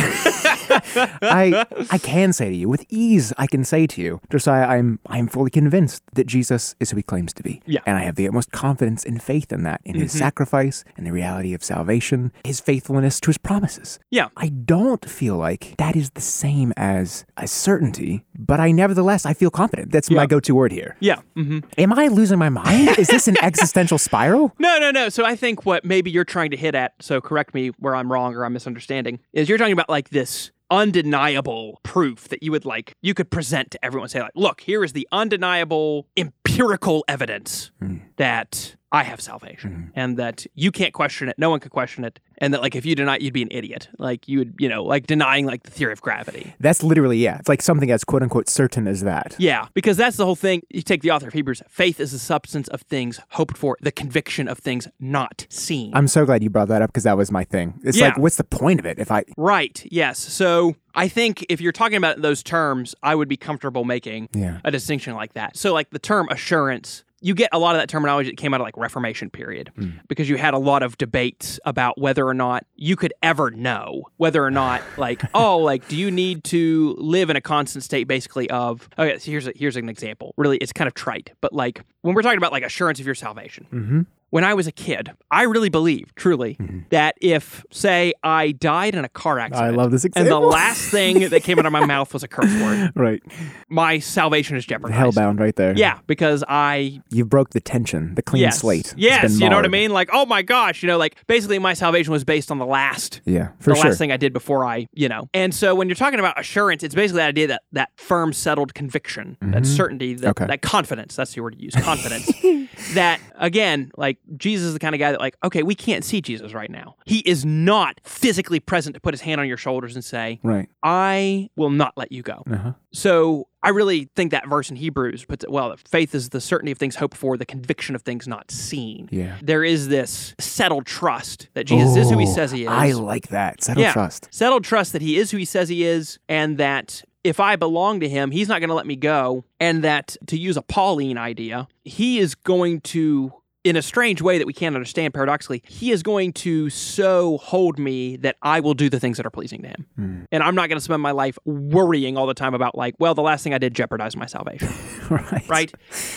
I 1.23 1.67
I 1.91 1.99
can 1.99 2.33
say 2.33 2.49
to 2.51 2.55
you 2.57 2.69
with 2.69 2.85
ease, 2.89 3.33
I 3.39 3.47
can 3.47 3.65
say 3.65 3.87
to 3.87 4.01
you, 4.01 4.21
Josiah, 4.31 4.67
I'm 4.67 4.99
I'm 5.07 5.27
fully 5.29 5.51
convinced 5.51 6.03
that 6.15 6.27
Jesus 6.27 6.75
is 6.81 6.91
who 6.91 6.97
he 6.97 7.03
claims 7.03 7.33
to 7.35 7.43
be. 7.43 7.63
Yeah. 7.67 7.81
And 7.87 7.97
I 7.97 8.03
have 8.03 8.17
the 8.17 8.27
utmost 8.27 8.51
confidence 8.53 9.05
and 9.05 9.23
faith 9.23 9.53
in 9.53 9.63
that, 9.65 9.81
in 9.85 9.95
his 9.97 10.13
sacrifice, 10.13 10.85
in 10.97 11.05
the 11.05 11.13
reality 11.13 11.55
of 11.55 11.63
salvation, 11.65 12.33
his 12.45 12.61
faithfulness 12.61 13.21
to 13.21 13.29
his 13.29 13.39
promises. 13.39 13.99
Yeah. 14.11 14.29
I 14.37 14.49
don't 14.49 15.05
feel 15.09 15.37
like 15.37 15.75
that 15.79 15.97
is 15.97 16.11
the 16.11 16.21
same 16.21 16.73
as 16.77 17.25
a 17.37 17.47
certainty, 17.47 18.25
but 18.39 18.61
I 18.61 18.71
nevertheless 18.73 19.27
I 19.27 19.35
feel 19.35 19.51
confident. 19.51 19.93
That's 19.93 20.11
my 20.11 20.27
go-to 20.27 20.55
word 20.55 20.73
here. 20.73 20.97
Yeah. 21.01 21.21
hmm 21.35 21.61
Am 21.79 21.93
I 21.93 22.09
losing 22.09 22.39
my 22.39 22.49
mind? 22.49 22.99
is 22.99 23.09
this 23.09 23.29
an 23.29 23.37
existential 23.43 23.99
spiral? 23.99 24.55
No, 24.59 24.79
no, 24.79 24.91
no. 24.91 25.09
So 25.09 25.20
I 25.25 25.37
think 25.37 25.67
what 25.67 25.85
maybe 25.85 26.11
you're 26.11 26.25
trying 26.25 26.51
to 26.51 26.57
hit 26.57 26.75
at, 26.75 26.95
so 27.01 27.21
correct 27.21 27.55
me 27.55 27.69
where 27.79 27.95
I'm 27.95 28.11
wrong 28.11 28.35
or 28.35 28.45
I'm 28.45 28.53
misunderstanding, 28.53 29.21
is 29.33 29.49
you're 29.49 29.59
talking 29.59 29.73
about 29.73 29.89
like 29.89 30.11
this 30.11 30.51
undeniable 30.71 31.81
proof 31.83 32.29
that 32.29 32.43
you 32.43 32.53
would 32.53 32.65
like 32.65 32.95
you 33.03 33.13
could 33.13 33.29
present 33.29 33.73
to 33.73 33.85
everyone 33.85 34.09
say 34.09 34.23
like 34.23 34.31
look 34.37 34.61
here 34.61 34.85
is 34.85 34.93
the 34.93 35.07
undeniable 35.11 36.07
empirical 36.17 37.05
evidence 37.09 37.73
hmm. 37.81 37.97
that 38.17 38.77
i 38.93 39.03
have 39.03 39.21
salvation 39.21 39.71
mm-hmm. 39.71 39.91
and 39.95 40.17
that 40.17 40.47
you 40.55 40.71
can't 40.71 40.93
question 40.93 41.29
it 41.29 41.37
no 41.39 41.51
one 41.51 41.61
can 41.61 41.71
question 41.71 42.05
it 42.05 42.19
and 42.39 42.53
that 42.55 42.61
like 42.63 42.75
if 42.75 42.85
you 42.87 42.95
deny 42.95 43.17
it 43.17 43.23
you'd 43.23 43.33
be 43.35 43.43
an 43.43 43.49
idiot 43.51 43.89
like 43.99 44.27
you 44.29 44.39
would 44.39 44.55
you 44.59 44.69
know 44.69 44.83
like 44.83 45.07
denying 45.07 45.47
like 45.47 45.63
the 45.63 45.71
theory 45.71 45.93
of 45.93 46.01
gravity 46.01 46.55
That's 46.61 46.83
literally 46.83 47.19
yeah. 47.19 47.39
It's 47.39 47.49
like 47.49 47.63
something 47.63 47.91
as 47.91 48.05
quote 48.05 48.23
unquote 48.23 48.49
certain 48.49 48.87
as 48.87 49.03
that. 49.03 49.35
yeah, 49.39 49.67
because 49.75 49.97
that's 49.97 50.17
the 50.17 50.25
whole 50.25 50.37
thing. 50.37 50.63
You 50.71 50.83
take 50.83 51.03
the 51.03 51.11
author 51.11 51.29
of 51.29 51.35
Hebrews 51.35 51.63
faith 51.69 52.01
is 52.01 52.13
the 52.13 52.19
substance 52.19 52.69
of 52.69 52.83
things 52.83 53.21
hoped 53.31 53.57
for, 53.57 53.77
the 53.81 53.93
conviction 53.93 54.49
of 54.49 54.59
things 54.59 54.89
not 54.99 55.47
seen. 55.49 55.93
I'm 55.95 56.09
so 56.09 56.25
glad 56.25 56.43
you 56.43 56.51
brought 56.51 56.69
that 56.69 56.83
up 56.83 56.91
because 56.91 57.05
that 57.05 57.17
was 57.17 57.31
my 57.31 57.45
thing. 57.45 57.81
It's 57.85 57.99
Yeah. 57.99 58.07
like, 58.09 58.19
what's 58.19 58.37
the 58.37 58.45
point 58.45 58.81
of 58.81 58.87
it 58.87 58.99
if 58.99 59.11
I? 59.11 59.25
right, 59.37 59.85
yes. 59.91 60.19
So 60.19 60.77
I 60.95 61.09
think 61.09 61.45
if 61.49 61.61
you're 61.61 61.73
talking 61.73 61.97
about 61.97 62.21
those 62.23 62.43
terms, 62.43 62.95
I 63.03 63.15
would 63.15 63.29
be 63.29 63.37
comfortable 63.37 63.85
making 63.85 64.29
Yeah. 64.33 64.59
a 64.65 64.71
distinction 64.71 65.15
like 65.15 65.35
that. 65.35 65.57
So, 65.57 65.73
like 65.73 65.91
the 65.91 65.99
term 65.99 66.29
assurance. 66.31 67.05
You 67.21 67.35
get 67.35 67.51
a 67.53 67.59
lot 67.59 67.75
of 67.75 67.83
that 67.83 67.89
terminology 67.89 68.31
that 68.31 68.37
came 68.37 68.55
out 68.55 68.61
of 68.61 68.65
like 68.65 68.77
Reformation 68.77 69.29
period 69.31 69.71
because 70.09 70.29
you 70.29 70.37
had 70.37 70.55
a 70.55 70.59
lot 70.59 70.83
of 70.83 70.97
debates 70.99 71.61
about 71.65 71.99
whether 72.01 72.27
or 72.27 72.35
not 72.35 72.65
you 72.77 72.97
could 72.97 73.13
ever 73.23 73.51
know 73.51 74.05
whether 74.17 74.43
or 74.45 74.51
not 74.51 74.83
like 74.97 75.23
oh 75.35 75.59
like 75.59 75.87
do 75.89 75.97
you 75.97 76.11
need 76.11 76.45
to 76.45 76.95
live 76.99 77.29
in 77.31 77.37
a 77.37 77.41
constant 77.41 77.85
state 77.85 78.05
basically 78.09 78.49
of 78.51 78.89
okay 78.99 79.19
so 79.19 79.31
here's 79.31 79.47
a, 79.47 79.53
here's 79.55 79.77
an 79.77 79.89
example 79.89 80.33
really 80.37 80.57
it's 80.59 80.73
kind 80.73 80.89
of 80.89 80.95
trite 80.95 81.33
but 81.41 81.53
like 81.53 81.83
when 82.03 82.15
we're 82.15 82.23
talking 82.23 82.39
about 82.39 82.53
like 82.53 82.63
assurance 82.63 82.99
of 83.01 83.07
your 83.07 83.15
salvation 83.15 83.67
Mm-hmm. 83.73 84.01
When 84.31 84.45
I 84.45 84.55
was 84.55 84.67
a 84.67 84.73
kid, 84.73 85.11
I 85.31 85.43
really 85.43 85.69
believed, 85.69 86.17
truly, 86.17 86.57
that 86.91 87.17
if, 87.21 87.65
say, 87.71 88.13
I 88.23 88.53
died 88.53 88.95
in 88.95 89.05
a 89.05 89.09
car 89.09 89.39
accident, 89.39 89.73
I 89.73 89.77
love 89.77 89.91
this 89.91 90.05
example. 90.05 90.35
and 90.37 90.43
the 90.45 90.47
last 90.49 90.91
thing 90.91 91.29
that 91.29 91.43
came 91.43 91.59
out 91.59 91.67
of 91.67 91.73
my 91.73 91.85
mouth 91.95 92.13
was 92.13 92.23
a 92.23 92.29
curse 92.29 92.53
word, 92.63 92.93
Right. 92.95 93.23
my 93.69 93.99
salvation 93.99 94.57
is 94.57 94.65
jeopardized. 94.65 95.17
Hellbound 95.17 95.41
right 95.41 95.55
there. 95.57 95.75
Yeah, 95.77 95.99
because 96.07 96.43
I 96.49 97.01
You 97.11 97.25
broke 97.25 97.51
the 97.51 97.61
tension, 97.61 98.15
the 98.15 98.23
clean 98.23 98.43
yes, 98.43 98.61
slate. 98.61 98.95
yes, 98.97 99.39
you 99.39 99.49
know 99.49 99.57
what 99.57 99.65
I 99.65 99.69
mean. 99.69 99.91
Like, 99.91 100.09
oh 100.13 100.27
my 100.27 100.43
gosh, 100.43 100.83
you 100.83 100.87
know, 100.87 100.99
like 100.99 101.17
basically 101.27 101.59
my 101.59 101.75
salvation 101.75 102.13
was 102.13 102.25
based 102.25 102.51
on 102.51 102.59
the 102.59 102.67
last 102.67 103.21
Yeah, 103.25 103.49
for 103.59 103.71
the 103.71 103.77
sure. 103.77 103.85
last 103.91 103.99
thing 103.99 104.11
I 104.13 104.17
did 104.17 104.33
before 104.33 104.65
I, 104.65 104.87
you 104.95 105.09
know. 105.09 105.29
And 105.35 105.55
so 105.55 105.75
when 105.75 105.89
you're 105.89 105.97
talking 105.97 106.19
about 106.21 106.39
assurance, 106.41 106.83
it's 106.83 106.95
basically 106.95 107.19
that 107.19 107.29
idea 107.29 107.47
that 107.49 107.63
that 107.73 107.91
firm, 107.97 108.33
settled 108.33 108.75
conviction, 108.75 109.37
that 109.43 109.67
certainty, 109.67 110.15
that, 110.15 110.21
Mm-hmm. 110.31 110.31
Okay. 110.45 110.47
that 110.47 110.63
confidence. 110.63 111.17
That's 111.17 111.35
the 111.35 111.41
word 111.41 111.55
to 111.59 111.61
use, 111.63 111.75
confidence. 111.75 112.31
that 112.95 113.21
again, 113.37 113.91
like 113.97 114.19
Jesus 114.37 114.67
is 114.69 114.73
the 114.75 114.79
kind 114.79 114.95
of 114.95 114.99
guy 114.99 115.13
that, 115.13 115.21
like, 115.21 115.37
okay, 115.45 115.63
we 115.63 115.75
can't 115.75 116.05
see 116.05 116.21
Jesus 116.21 116.53
right 116.55 116.71
now. 116.71 116.97
He 117.07 117.19
is 117.21 117.45
not 117.45 118.01
physically 118.05 118.61
present 118.61 118.95
to 118.95 119.01
put 119.01 119.15
his 119.15 119.21
hand 119.21 119.41
on 119.41 119.49
your 119.49 119.57
shoulders 119.57 119.95
and 119.95 120.05
say, 120.05 120.41
Right. 120.43 120.69
"I 120.83 121.49
will 121.57 121.71
not 121.71 121.93
let 121.97 122.13
you 122.13 122.23
go." 122.23 122.43
Uh-huh. 122.51 122.73
So 122.93 123.49
I 123.63 123.69
really 123.71 124.09
think 124.17 124.31
that 124.33 124.49
verse 124.49 124.71
in 124.71 124.77
Hebrews 124.77 125.25
puts 125.27 125.45
it 125.45 125.51
well. 125.51 125.69
That 125.71 125.87
faith 125.87 126.15
is 126.15 126.31
the 126.31 126.41
certainty 126.41 126.73
of 126.73 126.79
things 126.79 126.97
hoped 126.97 127.17
for, 127.17 127.37
the 127.37 127.47
conviction 127.47 127.95
of 127.95 128.03
things 128.03 128.27
not 128.27 128.51
seen. 128.51 129.09
Yeah. 129.13 129.37
There 129.43 129.63
is 129.65 129.89
this 129.89 130.35
settled 130.39 130.87
trust 130.87 131.49
that 131.55 131.65
Jesus 131.65 131.97
is 131.97 132.11
who 132.11 132.19
he 132.19 132.27
says 132.27 132.51
he 132.51 132.63
is. 132.63 132.69
I 132.69 132.93
like 132.93 133.29
that. 133.29 133.63
Settled 133.63 133.83
Yeah. 133.83 133.93
trust. 133.93 134.29
Settled 134.33 134.65
trust 134.65 134.93
that 134.95 135.03
he 135.03 135.19
is 135.19 135.31
who 135.31 135.37
he 135.37 135.45
says 135.45 135.69
he 135.69 135.85
is, 135.85 136.19
and 136.29 136.57
that 136.59 137.03
if 137.23 137.41
I 137.41 137.57
belong 137.57 138.01
to 138.01 138.09
him, 138.09 138.31
he's 138.31 138.49
not 138.49 138.61
going 138.61 138.69
to 138.69 138.75
let 138.75 138.87
me 138.87 138.97
go. 138.97 139.45
And 139.59 139.85
that, 139.85 140.17
to 140.29 140.39
use 140.39 140.57
a 140.57 140.63
Pauline 140.63 141.19
idea, 141.19 141.69
he 141.85 142.19
is 142.19 142.35
going 142.35 142.81
to, 142.83 143.33
in 143.63 143.77
a 143.77 143.83
strange 143.83 144.23
way 144.23 144.39
that 144.39 144.47
we 144.47 144.53
can't 144.53 144.75
understand 144.75 145.13
paradoxically, 145.13 145.63
he 145.67 145.91
is 145.91 146.03
going 146.03 146.33
to 146.33 146.71
so 146.71 147.39
hold 147.39 147.79
me 147.79 148.17
that 148.17 148.37
I 148.43 148.61
will 148.61 148.75
do 148.75 148.89
the 148.89 148.99
things 148.99 149.19
that 149.19 149.27
are 149.27 149.31
pleasing 149.31 149.63
to 149.63 149.69
him. 149.69 149.87
Hmm. 149.97 150.23
And 150.33 150.43
I'm 150.43 150.55
not 150.55 150.69
going 150.69 150.79
to 150.79 150.85
spend 150.85 151.03
my 151.03 151.11
life 151.11 151.39
worrying 151.45 152.17
all 152.17 152.27
the 152.27 152.35
time 152.35 152.55
about, 152.55 152.75
like, 152.75 152.95
well, 152.99 153.15
the 153.15 153.23
last 153.23 153.45
thing 153.45 153.53
I 153.53 153.59
did 153.59 153.75
jeopardized 153.75 154.17
my 154.17 154.27
salvation 154.27 154.69
right. 155.11 155.49
right? 155.49 155.75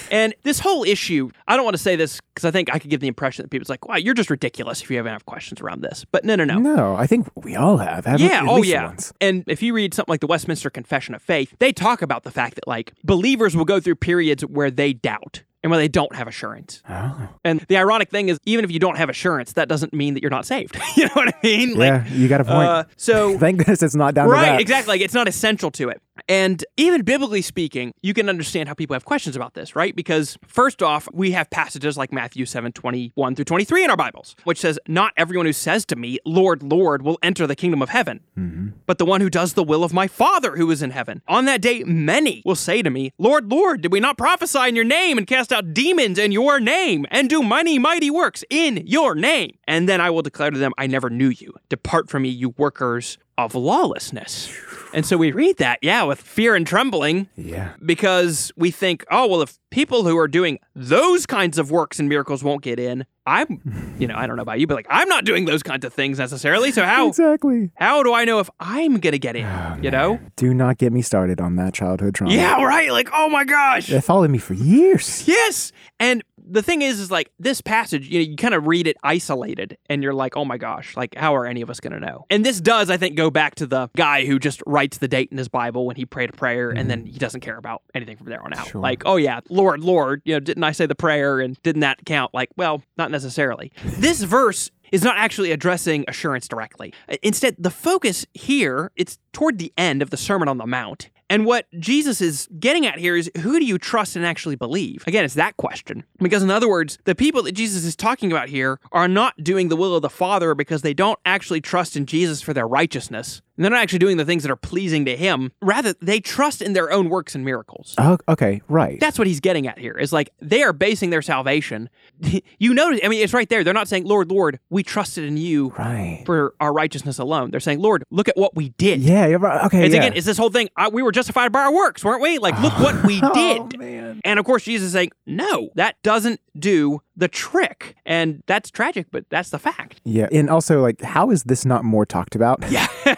And 0.09 0.33
this 0.43 0.59
whole 0.59 0.83
issue, 0.85 1.31
I 1.47 1.55
don't 1.55 1.65
want 1.65 1.75
to 1.75 1.83
say 1.83 1.95
this 1.95 2.21
because 2.33 2.45
I 2.45 2.51
think 2.51 2.73
I 2.73 2.79
could 2.79 2.89
give 2.89 3.01
the 3.01 3.07
impression 3.07 3.43
that 3.43 3.49
people's 3.49 3.69
like, 3.69 3.87
wow, 3.87 3.97
you're 3.97 4.13
just 4.13 4.29
ridiculous 4.29 4.81
if 4.81 4.89
you 4.89 4.97
have 4.97 5.05
enough 5.05 5.25
questions 5.25 5.59
around 5.59 5.81
this. 5.81 6.05
But 6.11 6.23
no, 6.23 6.35
no, 6.35 6.45
no. 6.45 6.59
No, 6.59 6.95
I 6.95 7.07
think 7.07 7.27
we 7.35 7.55
all 7.55 7.77
have. 7.77 8.07
Yeah, 8.19 8.45
oh 8.47 8.63
yeah. 8.63 8.87
once. 8.87 9.11
And 9.19 9.43
if 9.47 9.61
you 9.61 9.73
read 9.73 9.93
something 9.93 10.11
like 10.11 10.21
the 10.21 10.27
Westminster 10.27 10.69
Confession 10.69 11.13
of 11.13 11.21
Faith, 11.21 11.53
they 11.59 11.73
talk 11.73 12.01
about 12.01 12.23
the 12.23 12.31
fact 12.31 12.55
that 12.55 12.67
like 12.67 12.93
believers 13.03 13.55
will 13.55 13.65
go 13.65 13.79
through 13.81 13.95
periods 13.95 14.45
where 14.45 14.71
they 14.71 14.93
doubt 14.93 15.43
and 15.63 15.71
where 15.71 15.79
they 15.79 15.87
don't 15.87 16.15
have 16.15 16.27
assurance. 16.27 16.83
Oh. 16.89 17.29
And 17.43 17.61
the 17.61 17.77
ironic 17.77 18.09
thing 18.09 18.29
is, 18.29 18.39
even 18.45 18.65
if 18.65 18.71
you 18.71 18.79
don't 18.79 18.97
have 18.97 19.09
assurance, 19.09 19.53
that 19.53 19.69
doesn't 19.69 19.93
mean 19.93 20.13
that 20.13 20.21
you're 20.21 20.29
not 20.29 20.45
saved. 20.45 20.77
you 20.95 21.05
know 21.05 21.13
what 21.13 21.29
I 21.29 21.39
mean? 21.41 21.77
Yeah, 21.77 22.05
you 22.09 22.27
got 22.27 22.41
a 22.41 22.43
point. 22.43 22.69
Uh, 22.69 22.83
so 22.97 23.37
Thank 23.43 23.59
goodness 23.59 23.81
it's 23.81 23.95
not 23.95 24.13
down 24.13 24.27
to 24.27 24.33
right 24.33 24.59
exactly 24.59 24.93
like 24.93 25.01
it's 25.01 25.13
not 25.13 25.27
essential 25.27 25.71
to 25.71 25.89
it 25.89 26.01
and 26.27 26.63
even 26.77 27.01
biblically 27.03 27.41
speaking 27.41 27.93
you 28.01 28.13
can 28.13 28.29
understand 28.29 28.67
how 28.67 28.75
people 28.75 28.93
have 28.93 29.05
questions 29.05 29.35
about 29.35 29.53
this 29.53 29.75
right? 29.75 29.95
Because 29.95 30.37
first 30.47 30.81
off 30.81 31.07
we 31.13 31.31
have 31.31 31.49
passages 31.49 31.97
like 31.97 32.11
matthew 32.11 32.45
7 32.45 32.71
21 32.71 33.35
through 33.35 33.45
23 33.45 33.83
in 33.83 33.89
our 33.89 33.97
bibles 33.97 34.35
which 34.43 34.59
says 34.59 34.79
not 34.87 35.13
everyone 35.17 35.45
who 35.45 35.53
says 35.53 35.85
to 35.85 35.95
me 35.95 36.19
lord 36.25 36.63
lord 36.63 37.01
will 37.01 37.17
enter 37.23 37.47
the 37.47 37.55
kingdom 37.55 37.81
of 37.81 37.89
heaven 37.89 38.21
mm-hmm. 38.37 38.69
but 38.85 38.97
the 38.97 39.05
one 39.05 39.21
who 39.21 39.29
does 39.29 39.53
the 39.53 39.63
will 39.63 39.83
of 39.83 39.93
my 39.93 40.07
father 40.07 40.55
who 40.55 40.69
is 40.71 40.81
in 40.81 40.91
heaven. 40.91 41.21
On 41.27 41.45
that 41.45 41.61
day 41.61 41.83
many 41.83 42.41
will 42.45 42.55
say 42.55 42.81
to 42.81 42.89
me 42.89 43.11
lord 43.17 43.49
lord 43.49 43.81
did 43.81 43.91
we 43.91 43.99
not 43.99 44.17
prophesy 44.17 44.67
in 44.67 44.75
your 44.75 44.85
name 44.85 45.17
and 45.17 45.27
cast 45.27 45.51
out 45.51 45.73
demons 45.73 46.17
in 46.17 46.31
your 46.31 46.59
name 46.59 47.05
and 47.09 47.29
do 47.29 47.41
many 47.43 47.79
mighty 47.79 48.09
works 48.09 48.43
in 48.49 48.83
your 48.85 49.15
name 49.15 49.57
and 49.67 49.87
then 49.89 49.99
i 50.01 50.09
will 50.09 50.21
declare 50.21 50.51
to 50.51 50.57
them 50.57 50.73
i 50.77 50.87
never 50.87 51.09
knew 51.09 51.29
you. 51.29 51.53
Depart 51.69 52.09
from 52.09 52.23
me 52.23 52.29
you 52.29 52.53
workers 52.57 53.17
of 53.37 53.55
lawlessness. 53.55 54.51
And 54.93 55.05
so 55.05 55.17
we 55.17 55.31
read 55.31 55.57
that, 55.57 55.79
yeah, 55.81 56.03
with 56.03 56.21
fear 56.21 56.53
and 56.55 56.67
trembling 56.67 57.27
Yeah. 57.35 57.69
because 57.83 58.51
we 58.55 58.69
think, 58.69 59.03
oh, 59.09 59.25
well, 59.27 59.41
if 59.41 59.57
people 59.71 60.03
who 60.03 60.15
are 60.19 60.27
doing 60.27 60.59
those 60.75 61.25
kinds 61.25 61.57
of 61.57 61.71
works 61.71 61.99
and 61.99 62.07
miracles 62.07 62.43
won't 62.43 62.61
get 62.61 62.79
in, 62.79 63.05
I'm, 63.25 63.95
you 63.99 64.05
know, 64.07 64.15
I 64.15 64.27
don't 64.27 64.35
know 64.35 64.43
about 64.43 64.59
you, 64.59 64.67
but 64.67 64.75
like, 64.75 64.85
I'm 64.91 65.09
not 65.09 65.25
doing 65.25 65.45
those 65.45 65.63
kinds 65.63 65.83
of 65.83 65.91
things 65.93 66.19
necessarily. 66.19 66.71
So 66.71 66.83
how, 66.85 67.07
Exactly. 67.07 67.71
how 67.75 68.03
do 68.03 68.13
I 68.13 68.23
know 68.25 68.37
if 68.39 68.51
I'm 68.59 68.99
going 68.99 69.13
to 69.13 69.19
get 69.19 69.35
in, 69.35 69.45
oh, 69.45 69.77
you 69.81 69.89
know? 69.89 70.19
Do 70.35 70.53
not 70.53 70.77
get 70.77 70.93
me 70.93 71.01
started 71.01 71.41
on 71.41 71.55
that 71.55 71.73
childhood 71.73 72.13
trauma. 72.13 72.33
Yeah, 72.33 72.61
right. 72.63 72.91
Like, 72.91 73.09
oh 73.13 73.29
my 73.29 73.45
gosh. 73.45 73.89
It 73.91 74.01
followed 74.01 74.29
me 74.29 74.37
for 74.37 74.53
years. 74.53 75.27
Yes. 75.27 75.71
And 75.99 76.23
the 76.45 76.61
thing 76.61 76.81
is, 76.81 76.99
is 76.99 77.11
like 77.11 77.31
this 77.39 77.61
passage, 77.61 78.07
you 78.07 78.19
know, 78.19 78.25
you 78.25 78.35
kind 78.35 78.53
of 78.53 78.67
read 78.67 78.87
it 78.87 78.97
isolated 79.03 79.77
and 79.89 80.03
you're 80.03 80.13
like, 80.13 80.35
oh 80.35 80.45
my 80.45 80.57
gosh, 80.57 80.95
like 80.95 81.15
how 81.15 81.35
are 81.35 81.45
any 81.45 81.61
of 81.61 81.69
us 81.69 81.79
going 81.79 81.93
to 81.93 81.99
know? 81.99 82.25
And 82.29 82.45
this 82.45 82.59
does, 82.59 82.89
I 82.89 82.97
think, 82.97 83.15
go 83.15 83.29
back 83.29 83.55
to 83.55 83.65
the 83.65 83.89
guy 83.95 84.25
who 84.25 84.39
just 84.39 84.61
writes 84.65 84.97
the 84.97 85.07
date 85.07 85.29
in 85.31 85.37
his 85.37 85.47
Bible 85.47 85.85
when 85.85 85.95
he 85.95 86.05
prayed 86.05 86.29
a 86.29 86.33
prayer 86.33 86.69
and 86.69 86.89
then 86.89 86.99
mm-hmm. 86.99 87.13
he 87.13 87.19
doesn't 87.19 87.41
care 87.41 87.57
about 87.57 87.81
anything 87.93 88.17
from 88.17 88.27
there 88.27 88.43
on 88.43 88.53
out. 88.53 88.67
Sure. 88.67 88.81
Like, 88.81 89.03
oh 89.05 89.15
yeah, 89.15 89.39
Lord, 89.49 89.81
Lord, 89.81 90.21
you 90.25 90.33
know, 90.33 90.39
didn't 90.39 90.63
I 90.63 90.71
say 90.71 90.85
the 90.85 90.95
prayer 90.95 91.39
and 91.39 91.61
didn't 91.63 91.81
that 91.81 92.05
count? 92.05 92.33
Like, 92.33 92.49
well, 92.55 92.83
not 92.97 93.11
necessarily. 93.11 93.71
this 93.83 94.23
verse 94.23 94.71
is 94.91 95.03
not 95.03 95.17
actually 95.17 95.51
addressing 95.51 96.05
assurance 96.07 96.47
directly. 96.47 96.93
Instead, 97.23 97.55
the 97.57 97.71
focus 97.71 98.27
here, 98.33 98.91
it's 98.95 99.17
toward 99.31 99.57
the 99.57 99.73
end 99.75 100.03
of 100.03 100.11
the 100.11 100.17
Sermon 100.17 100.47
on 100.47 100.57
the 100.59 100.67
Mount. 100.67 101.09
And 101.29 101.45
what 101.45 101.65
Jesus 101.79 102.21
is 102.21 102.47
getting 102.59 102.85
at 102.85 102.99
here 102.99 103.15
is 103.15 103.31
who 103.39 103.59
do 103.59 103.65
you 103.65 103.77
trust 103.77 104.15
and 104.15 104.25
actually 104.25 104.55
believe? 104.55 105.03
Again, 105.07 105.23
it's 105.23 105.33
that 105.35 105.57
question. 105.57 106.03
Because, 106.19 106.43
in 106.43 106.51
other 106.51 106.69
words, 106.69 106.97
the 107.05 107.15
people 107.15 107.43
that 107.43 107.53
Jesus 107.53 107.85
is 107.85 107.95
talking 107.95 108.31
about 108.31 108.49
here 108.49 108.79
are 108.91 109.07
not 109.07 109.43
doing 109.43 109.69
the 109.69 109.75
will 109.75 109.95
of 109.95 110.01
the 110.01 110.09
Father 110.09 110.53
because 110.55 110.81
they 110.81 110.93
don't 110.93 111.19
actually 111.25 111.61
trust 111.61 111.95
in 111.95 112.05
Jesus 112.05 112.41
for 112.41 112.53
their 112.53 112.67
righteousness. 112.67 113.41
And 113.55 113.63
they're 113.63 113.71
not 113.71 113.81
actually 113.83 113.99
doing 113.99 114.17
the 114.17 114.25
things 114.25 114.41
that 114.43 114.51
are 114.51 114.55
pleasing 114.55 115.05
to 115.05 115.15
Him. 115.15 115.51
Rather, 115.61 115.93
they 116.01 116.19
trust 116.19 116.61
in 116.61 116.73
their 116.73 116.91
own 116.91 117.09
works 117.09 117.35
and 117.35 117.45
miracles. 117.45 117.93
Oh, 117.99 118.17
okay, 118.27 118.61
right. 118.67 118.99
That's 118.99 119.19
what 119.19 119.27
he's 119.27 119.39
getting 119.39 119.67
at 119.67 119.77
here. 119.77 119.93
Is 119.93 120.11
like 120.11 120.31
they 120.41 120.63
are 120.63 120.73
basing 120.73 121.11
their 121.11 121.21
salvation. 121.21 121.89
you 122.57 122.73
notice, 122.73 122.99
I 123.03 123.09
mean, 123.09 123.21
it's 123.23 123.33
right 123.33 123.47
there. 123.47 123.63
They're 123.63 123.73
not 123.73 123.87
saying, 123.87 124.05
Lord, 124.05 124.31
Lord, 124.31 124.59
we 124.71 124.81
trusted 124.81 125.23
in 125.23 125.37
you 125.37 125.69
right. 125.77 126.23
for 126.25 126.55
our 126.59 126.73
righteousness 126.73 127.19
alone. 127.19 127.51
They're 127.51 127.59
saying, 127.59 127.79
Lord, 127.79 128.03
look 128.09 128.27
at 128.27 128.35
what 128.35 128.55
we 128.55 128.69
did. 128.69 129.01
Yeah, 129.01 129.27
you're 129.27 129.37
right. 129.37 129.63
Okay, 129.65 129.85
It's 129.85 129.93
yeah. 129.93 130.01
again, 130.01 130.13
it's 130.15 130.25
this 130.25 130.37
whole 130.39 130.49
thing. 130.49 130.69
I, 130.75 130.87
we 130.87 131.03
were 131.03 131.11
justified 131.11 131.51
by 131.51 131.61
our 131.61 131.73
works, 131.73 132.03
weren't 132.03 132.23
we? 132.23 132.39
Like, 132.39 132.59
look 132.59 132.73
what 132.79 133.05
we 133.05 133.19
Oh, 133.23 133.67
did. 133.69 133.77
man. 133.77 134.19
And 134.25 134.39
of 134.39 134.45
course, 134.45 134.63
Jesus 134.63 134.87
is 134.87 134.93
saying, 134.93 135.11
no, 135.27 135.69
that 135.75 136.01
doesn't 136.01 136.39
do 136.57 137.02
the 137.15 137.27
trick. 137.27 137.95
And 138.05 138.43
that's 138.47 138.71
tragic, 138.71 139.07
but 139.11 139.25
that's 139.29 139.49
the 139.49 139.59
fact. 139.59 140.01
Yeah, 140.03 140.27
and 140.31 140.49
also 140.49 140.81
like, 140.81 141.01
how 141.01 141.29
is 141.29 141.43
this 141.43 141.65
not 141.65 141.83
more 141.83 142.05
talked 142.05 142.35
about? 142.35 142.63
Yeah. 142.69 142.87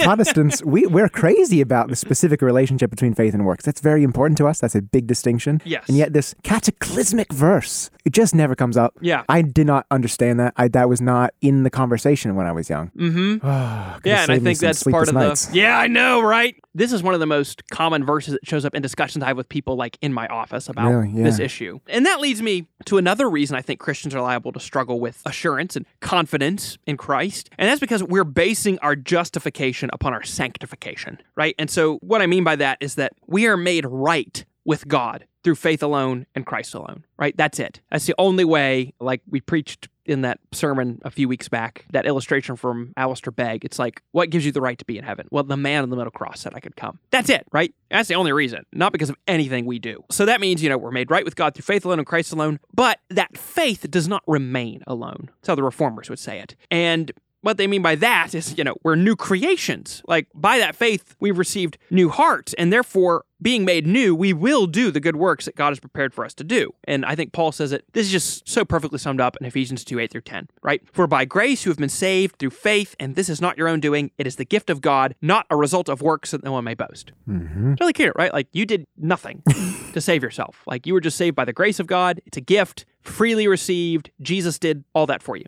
Protestants, 0.00 0.62
we, 0.64 0.86
we're 0.86 1.08
crazy 1.08 1.60
about 1.60 1.88
the 1.88 1.96
specific 1.96 2.42
relationship 2.42 2.90
between 2.90 3.14
faith 3.14 3.34
and 3.34 3.44
works. 3.46 3.64
That's 3.64 3.80
very 3.80 4.02
important 4.02 4.38
to 4.38 4.46
us. 4.46 4.60
That's 4.60 4.74
a 4.74 4.82
big 4.82 5.06
distinction. 5.06 5.60
Yes. 5.64 5.84
And 5.88 5.96
yet, 5.96 6.12
this 6.12 6.34
cataclysmic 6.42 7.32
verse, 7.32 7.90
it 8.04 8.12
just 8.12 8.34
never 8.34 8.54
comes 8.54 8.76
up. 8.76 8.94
Yeah. 9.00 9.24
I 9.28 9.42
did 9.42 9.66
not 9.66 9.86
understand 9.90 10.38
that. 10.40 10.52
I, 10.56 10.68
that 10.68 10.88
was 10.88 11.00
not 11.00 11.32
in 11.40 11.62
the 11.62 11.70
conversation 11.70 12.34
when 12.36 12.46
I 12.46 12.52
was 12.52 12.68
young. 12.70 12.90
Mm-hmm. 12.90 13.38
Could've 13.38 14.00
Yeah, 14.04 14.22
and 14.22 14.32
I 14.32 14.38
think 14.38 14.58
that's 14.58 14.82
part 14.84 15.08
of 15.08 15.14
nights. 15.14 15.46
the. 15.46 15.58
Yeah, 15.58 15.78
I 15.78 15.86
know, 15.86 16.20
right? 16.20 16.54
This 16.74 16.92
is 16.92 17.02
one 17.02 17.14
of 17.14 17.20
the 17.20 17.26
most 17.26 17.68
common 17.70 18.04
verses 18.04 18.34
that 18.34 18.46
shows 18.46 18.64
up 18.64 18.74
in 18.74 18.82
discussions 18.82 19.24
I 19.24 19.28
have 19.28 19.36
with 19.36 19.48
people 19.48 19.76
like 19.76 19.98
in 20.00 20.12
my 20.12 20.26
office 20.28 20.68
about 20.68 20.90
Really? 20.90 21.10
Yeah. 21.10 21.24
this 21.24 21.38
issue. 21.38 21.80
And 21.88 22.06
that 22.06 22.20
leads 22.20 22.40
me 22.40 22.68
to 22.86 22.98
another 22.98 23.27
reason 23.28 23.56
I 23.56 23.62
think 23.62 23.80
Christians 23.80 24.14
are 24.14 24.22
liable 24.22 24.52
to 24.52 24.60
struggle 24.60 25.00
with 25.00 25.22
assurance 25.24 25.76
and 25.76 25.86
confidence 26.00 26.78
in 26.86 26.96
Christ. 26.96 27.50
And 27.58 27.68
that's 27.68 27.80
because 27.80 28.02
we're 28.02 28.24
basing 28.24 28.78
our 28.80 28.96
justification 28.96 29.90
upon 29.92 30.12
our 30.12 30.22
sanctification, 30.22 31.20
right? 31.36 31.54
And 31.58 31.70
so 31.70 31.96
what 31.96 32.22
I 32.22 32.26
mean 32.26 32.44
by 32.44 32.56
that 32.56 32.78
is 32.80 32.96
that 32.96 33.12
we 33.26 33.46
are 33.46 33.56
made 33.56 33.86
right 33.86 34.44
with 34.64 34.86
God 34.86 35.26
through 35.44 35.54
faith 35.54 35.82
alone 35.82 36.26
and 36.34 36.44
Christ 36.44 36.74
alone, 36.74 37.04
right? 37.18 37.36
That's 37.36 37.58
it. 37.58 37.80
That's 37.90 38.06
the 38.06 38.14
only 38.18 38.44
way, 38.44 38.92
like 39.00 39.22
we 39.28 39.40
preached 39.40 39.88
in 40.08 40.22
that 40.22 40.40
sermon 40.52 41.00
a 41.04 41.10
few 41.10 41.28
weeks 41.28 41.48
back, 41.48 41.84
that 41.92 42.06
illustration 42.06 42.56
from 42.56 42.92
Alistair 42.96 43.30
Begg. 43.30 43.64
It's 43.64 43.78
like, 43.78 44.02
what 44.12 44.30
gives 44.30 44.44
you 44.44 44.52
the 44.52 44.60
right 44.60 44.78
to 44.78 44.84
be 44.84 44.98
in 44.98 45.04
heaven? 45.04 45.28
Well, 45.30 45.44
the 45.44 45.56
man 45.56 45.82
on 45.82 45.90
the 45.90 45.96
middle 45.96 46.10
cross 46.10 46.40
said 46.40 46.54
I 46.54 46.60
could 46.60 46.76
come. 46.76 46.98
That's 47.10 47.30
it, 47.30 47.46
right? 47.52 47.74
That's 47.90 48.08
the 48.08 48.14
only 48.14 48.32
reason, 48.32 48.64
not 48.72 48.92
because 48.92 49.10
of 49.10 49.16
anything 49.26 49.66
we 49.66 49.78
do. 49.78 50.04
So 50.10 50.24
that 50.26 50.40
means, 50.40 50.62
you 50.62 50.68
know, 50.68 50.78
we're 50.78 50.90
made 50.90 51.10
right 51.10 51.24
with 51.24 51.36
God 51.36 51.54
through 51.54 51.62
faith 51.62 51.84
alone 51.84 51.98
and 51.98 52.06
Christ 52.06 52.32
alone, 52.32 52.60
but 52.74 53.00
that 53.10 53.36
faith 53.36 53.90
does 53.90 54.08
not 54.08 54.22
remain 54.26 54.82
alone. 54.86 55.30
That's 55.40 55.48
how 55.48 55.54
the 55.54 55.62
reformers 55.62 56.10
would 56.10 56.18
say 56.18 56.40
it. 56.40 56.56
And 56.70 57.12
what 57.40 57.56
they 57.56 57.66
mean 57.66 57.82
by 57.82 57.94
that 57.96 58.34
is, 58.34 58.56
you 58.58 58.64
know, 58.64 58.76
we're 58.82 58.96
new 58.96 59.16
creations. 59.16 60.02
Like 60.06 60.28
by 60.34 60.58
that 60.58 60.74
faith, 60.74 61.14
we've 61.20 61.38
received 61.38 61.78
new 61.90 62.08
hearts, 62.08 62.54
and 62.54 62.72
therefore, 62.72 63.24
being 63.40 63.64
made 63.64 63.86
new, 63.86 64.14
we 64.14 64.32
will 64.32 64.66
do 64.66 64.90
the 64.90 64.98
good 64.98 65.14
works 65.14 65.44
that 65.44 65.54
God 65.54 65.70
has 65.70 65.78
prepared 65.78 66.12
for 66.12 66.24
us 66.24 66.34
to 66.34 66.44
do. 66.44 66.74
And 66.84 67.04
I 67.04 67.14
think 67.14 67.32
Paul 67.32 67.52
says 67.52 67.70
it, 67.70 67.84
this 67.92 68.06
is 68.06 68.12
just 68.12 68.48
so 68.48 68.64
perfectly 68.64 68.98
summed 68.98 69.20
up 69.20 69.36
in 69.40 69.46
Ephesians 69.46 69.84
2 69.84 70.00
8 70.00 70.10
through 70.10 70.22
10, 70.22 70.48
right? 70.62 70.82
For 70.92 71.06
by 71.06 71.24
grace 71.24 71.64
you 71.64 71.70
have 71.70 71.78
been 71.78 71.88
saved 71.88 72.38
through 72.38 72.50
faith, 72.50 72.96
and 72.98 73.14
this 73.14 73.28
is 73.28 73.40
not 73.40 73.56
your 73.56 73.68
own 73.68 73.80
doing. 73.80 74.10
It 74.18 74.26
is 74.26 74.36
the 74.36 74.44
gift 74.44 74.70
of 74.70 74.80
God, 74.80 75.14
not 75.22 75.46
a 75.50 75.56
result 75.56 75.88
of 75.88 76.02
works 76.02 76.32
that 76.32 76.42
no 76.42 76.52
one 76.52 76.64
may 76.64 76.74
boast. 76.74 77.12
Mm-hmm. 77.28 77.74
Really 77.80 77.92
clear, 77.92 78.12
right? 78.16 78.32
Like 78.32 78.48
you 78.52 78.66
did 78.66 78.86
nothing 78.96 79.42
to 79.92 80.00
save 80.00 80.22
yourself. 80.22 80.62
Like 80.66 80.86
you 80.86 80.94
were 80.94 81.00
just 81.00 81.16
saved 81.16 81.36
by 81.36 81.44
the 81.44 81.52
grace 81.52 81.78
of 81.78 81.86
God. 81.86 82.20
It's 82.26 82.36
a 82.36 82.42
gift, 82.42 82.86
freely 83.02 83.46
received. 83.46 84.10
Jesus 84.20 84.58
did 84.58 84.84
all 84.94 85.06
that 85.06 85.22
for 85.22 85.36
you. 85.36 85.46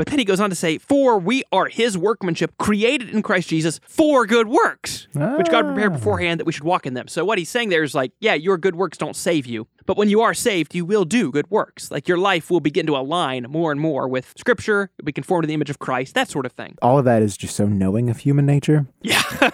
But 0.00 0.06
then 0.06 0.18
he 0.18 0.24
goes 0.24 0.40
on 0.40 0.48
to 0.48 0.56
say, 0.56 0.78
For 0.78 1.18
we 1.18 1.44
are 1.52 1.66
his 1.66 1.98
workmanship, 1.98 2.56
created 2.56 3.10
in 3.10 3.20
Christ 3.20 3.50
Jesus 3.50 3.80
for 3.86 4.24
good 4.24 4.48
works, 4.48 5.08
which 5.12 5.50
God 5.50 5.66
prepared 5.66 5.92
ah. 5.92 5.96
beforehand 5.96 6.40
that 6.40 6.46
we 6.46 6.52
should 6.52 6.64
walk 6.64 6.86
in 6.86 6.94
them. 6.94 7.06
So 7.06 7.22
what 7.22 7.36
he's 7.36 7.50
saying 7.50 7.68
there 7.68 7.82
is 7.82 7.94
like, 7.94 8.12
yeah, 8.18 8.32
your 8.32 8.56
good 8.56 8.76
works 8.76 8.96
don't 8.96 9.14
save 9.14 9.44
you. 9.44 9.66
But 9.84 9.98
when 9.98 10.08
you 10.08 10.22
are 10.22 10.32
saved, 10.32 10.74
you 10.74 10.86
will 10.86 11.04
do 11.04 11.30
good 11.30 11.50
works. 11.50 11.90
Like 11.90 12.08
your 12.08 12.16
life 12.16 12.50
will 12.50 12.60
begin 12.60 12.86
to 12.86 12.96
align 12.96 13.46
more 13.50 13.72
and 13.72 13.80
more 13.80 14.08
with 14.08 14.32
Scripture, 14.38 14.90
be 15.04 15.12
conformed 15.12 15.42
to 15.42 15.46
the 15.48 15.54
image 15.54 15.68
of 15.68 15.78
Christ, 15.78 16.14
that 16.14 16.30
sort 16.30 16.46
of 16.46 16.52
thing. 16.52 16.78
All 16.80 16.98
of 16.98 17.04
that 17.04 17.22
is 17.22 17.36
just 17.36 17.54
so 17.54 17.66
knowing 17.66 18.08
of 18.08 18.18
human 18.18 18.46
nature. 18.46 18.86
Yeah. 19.02 19.22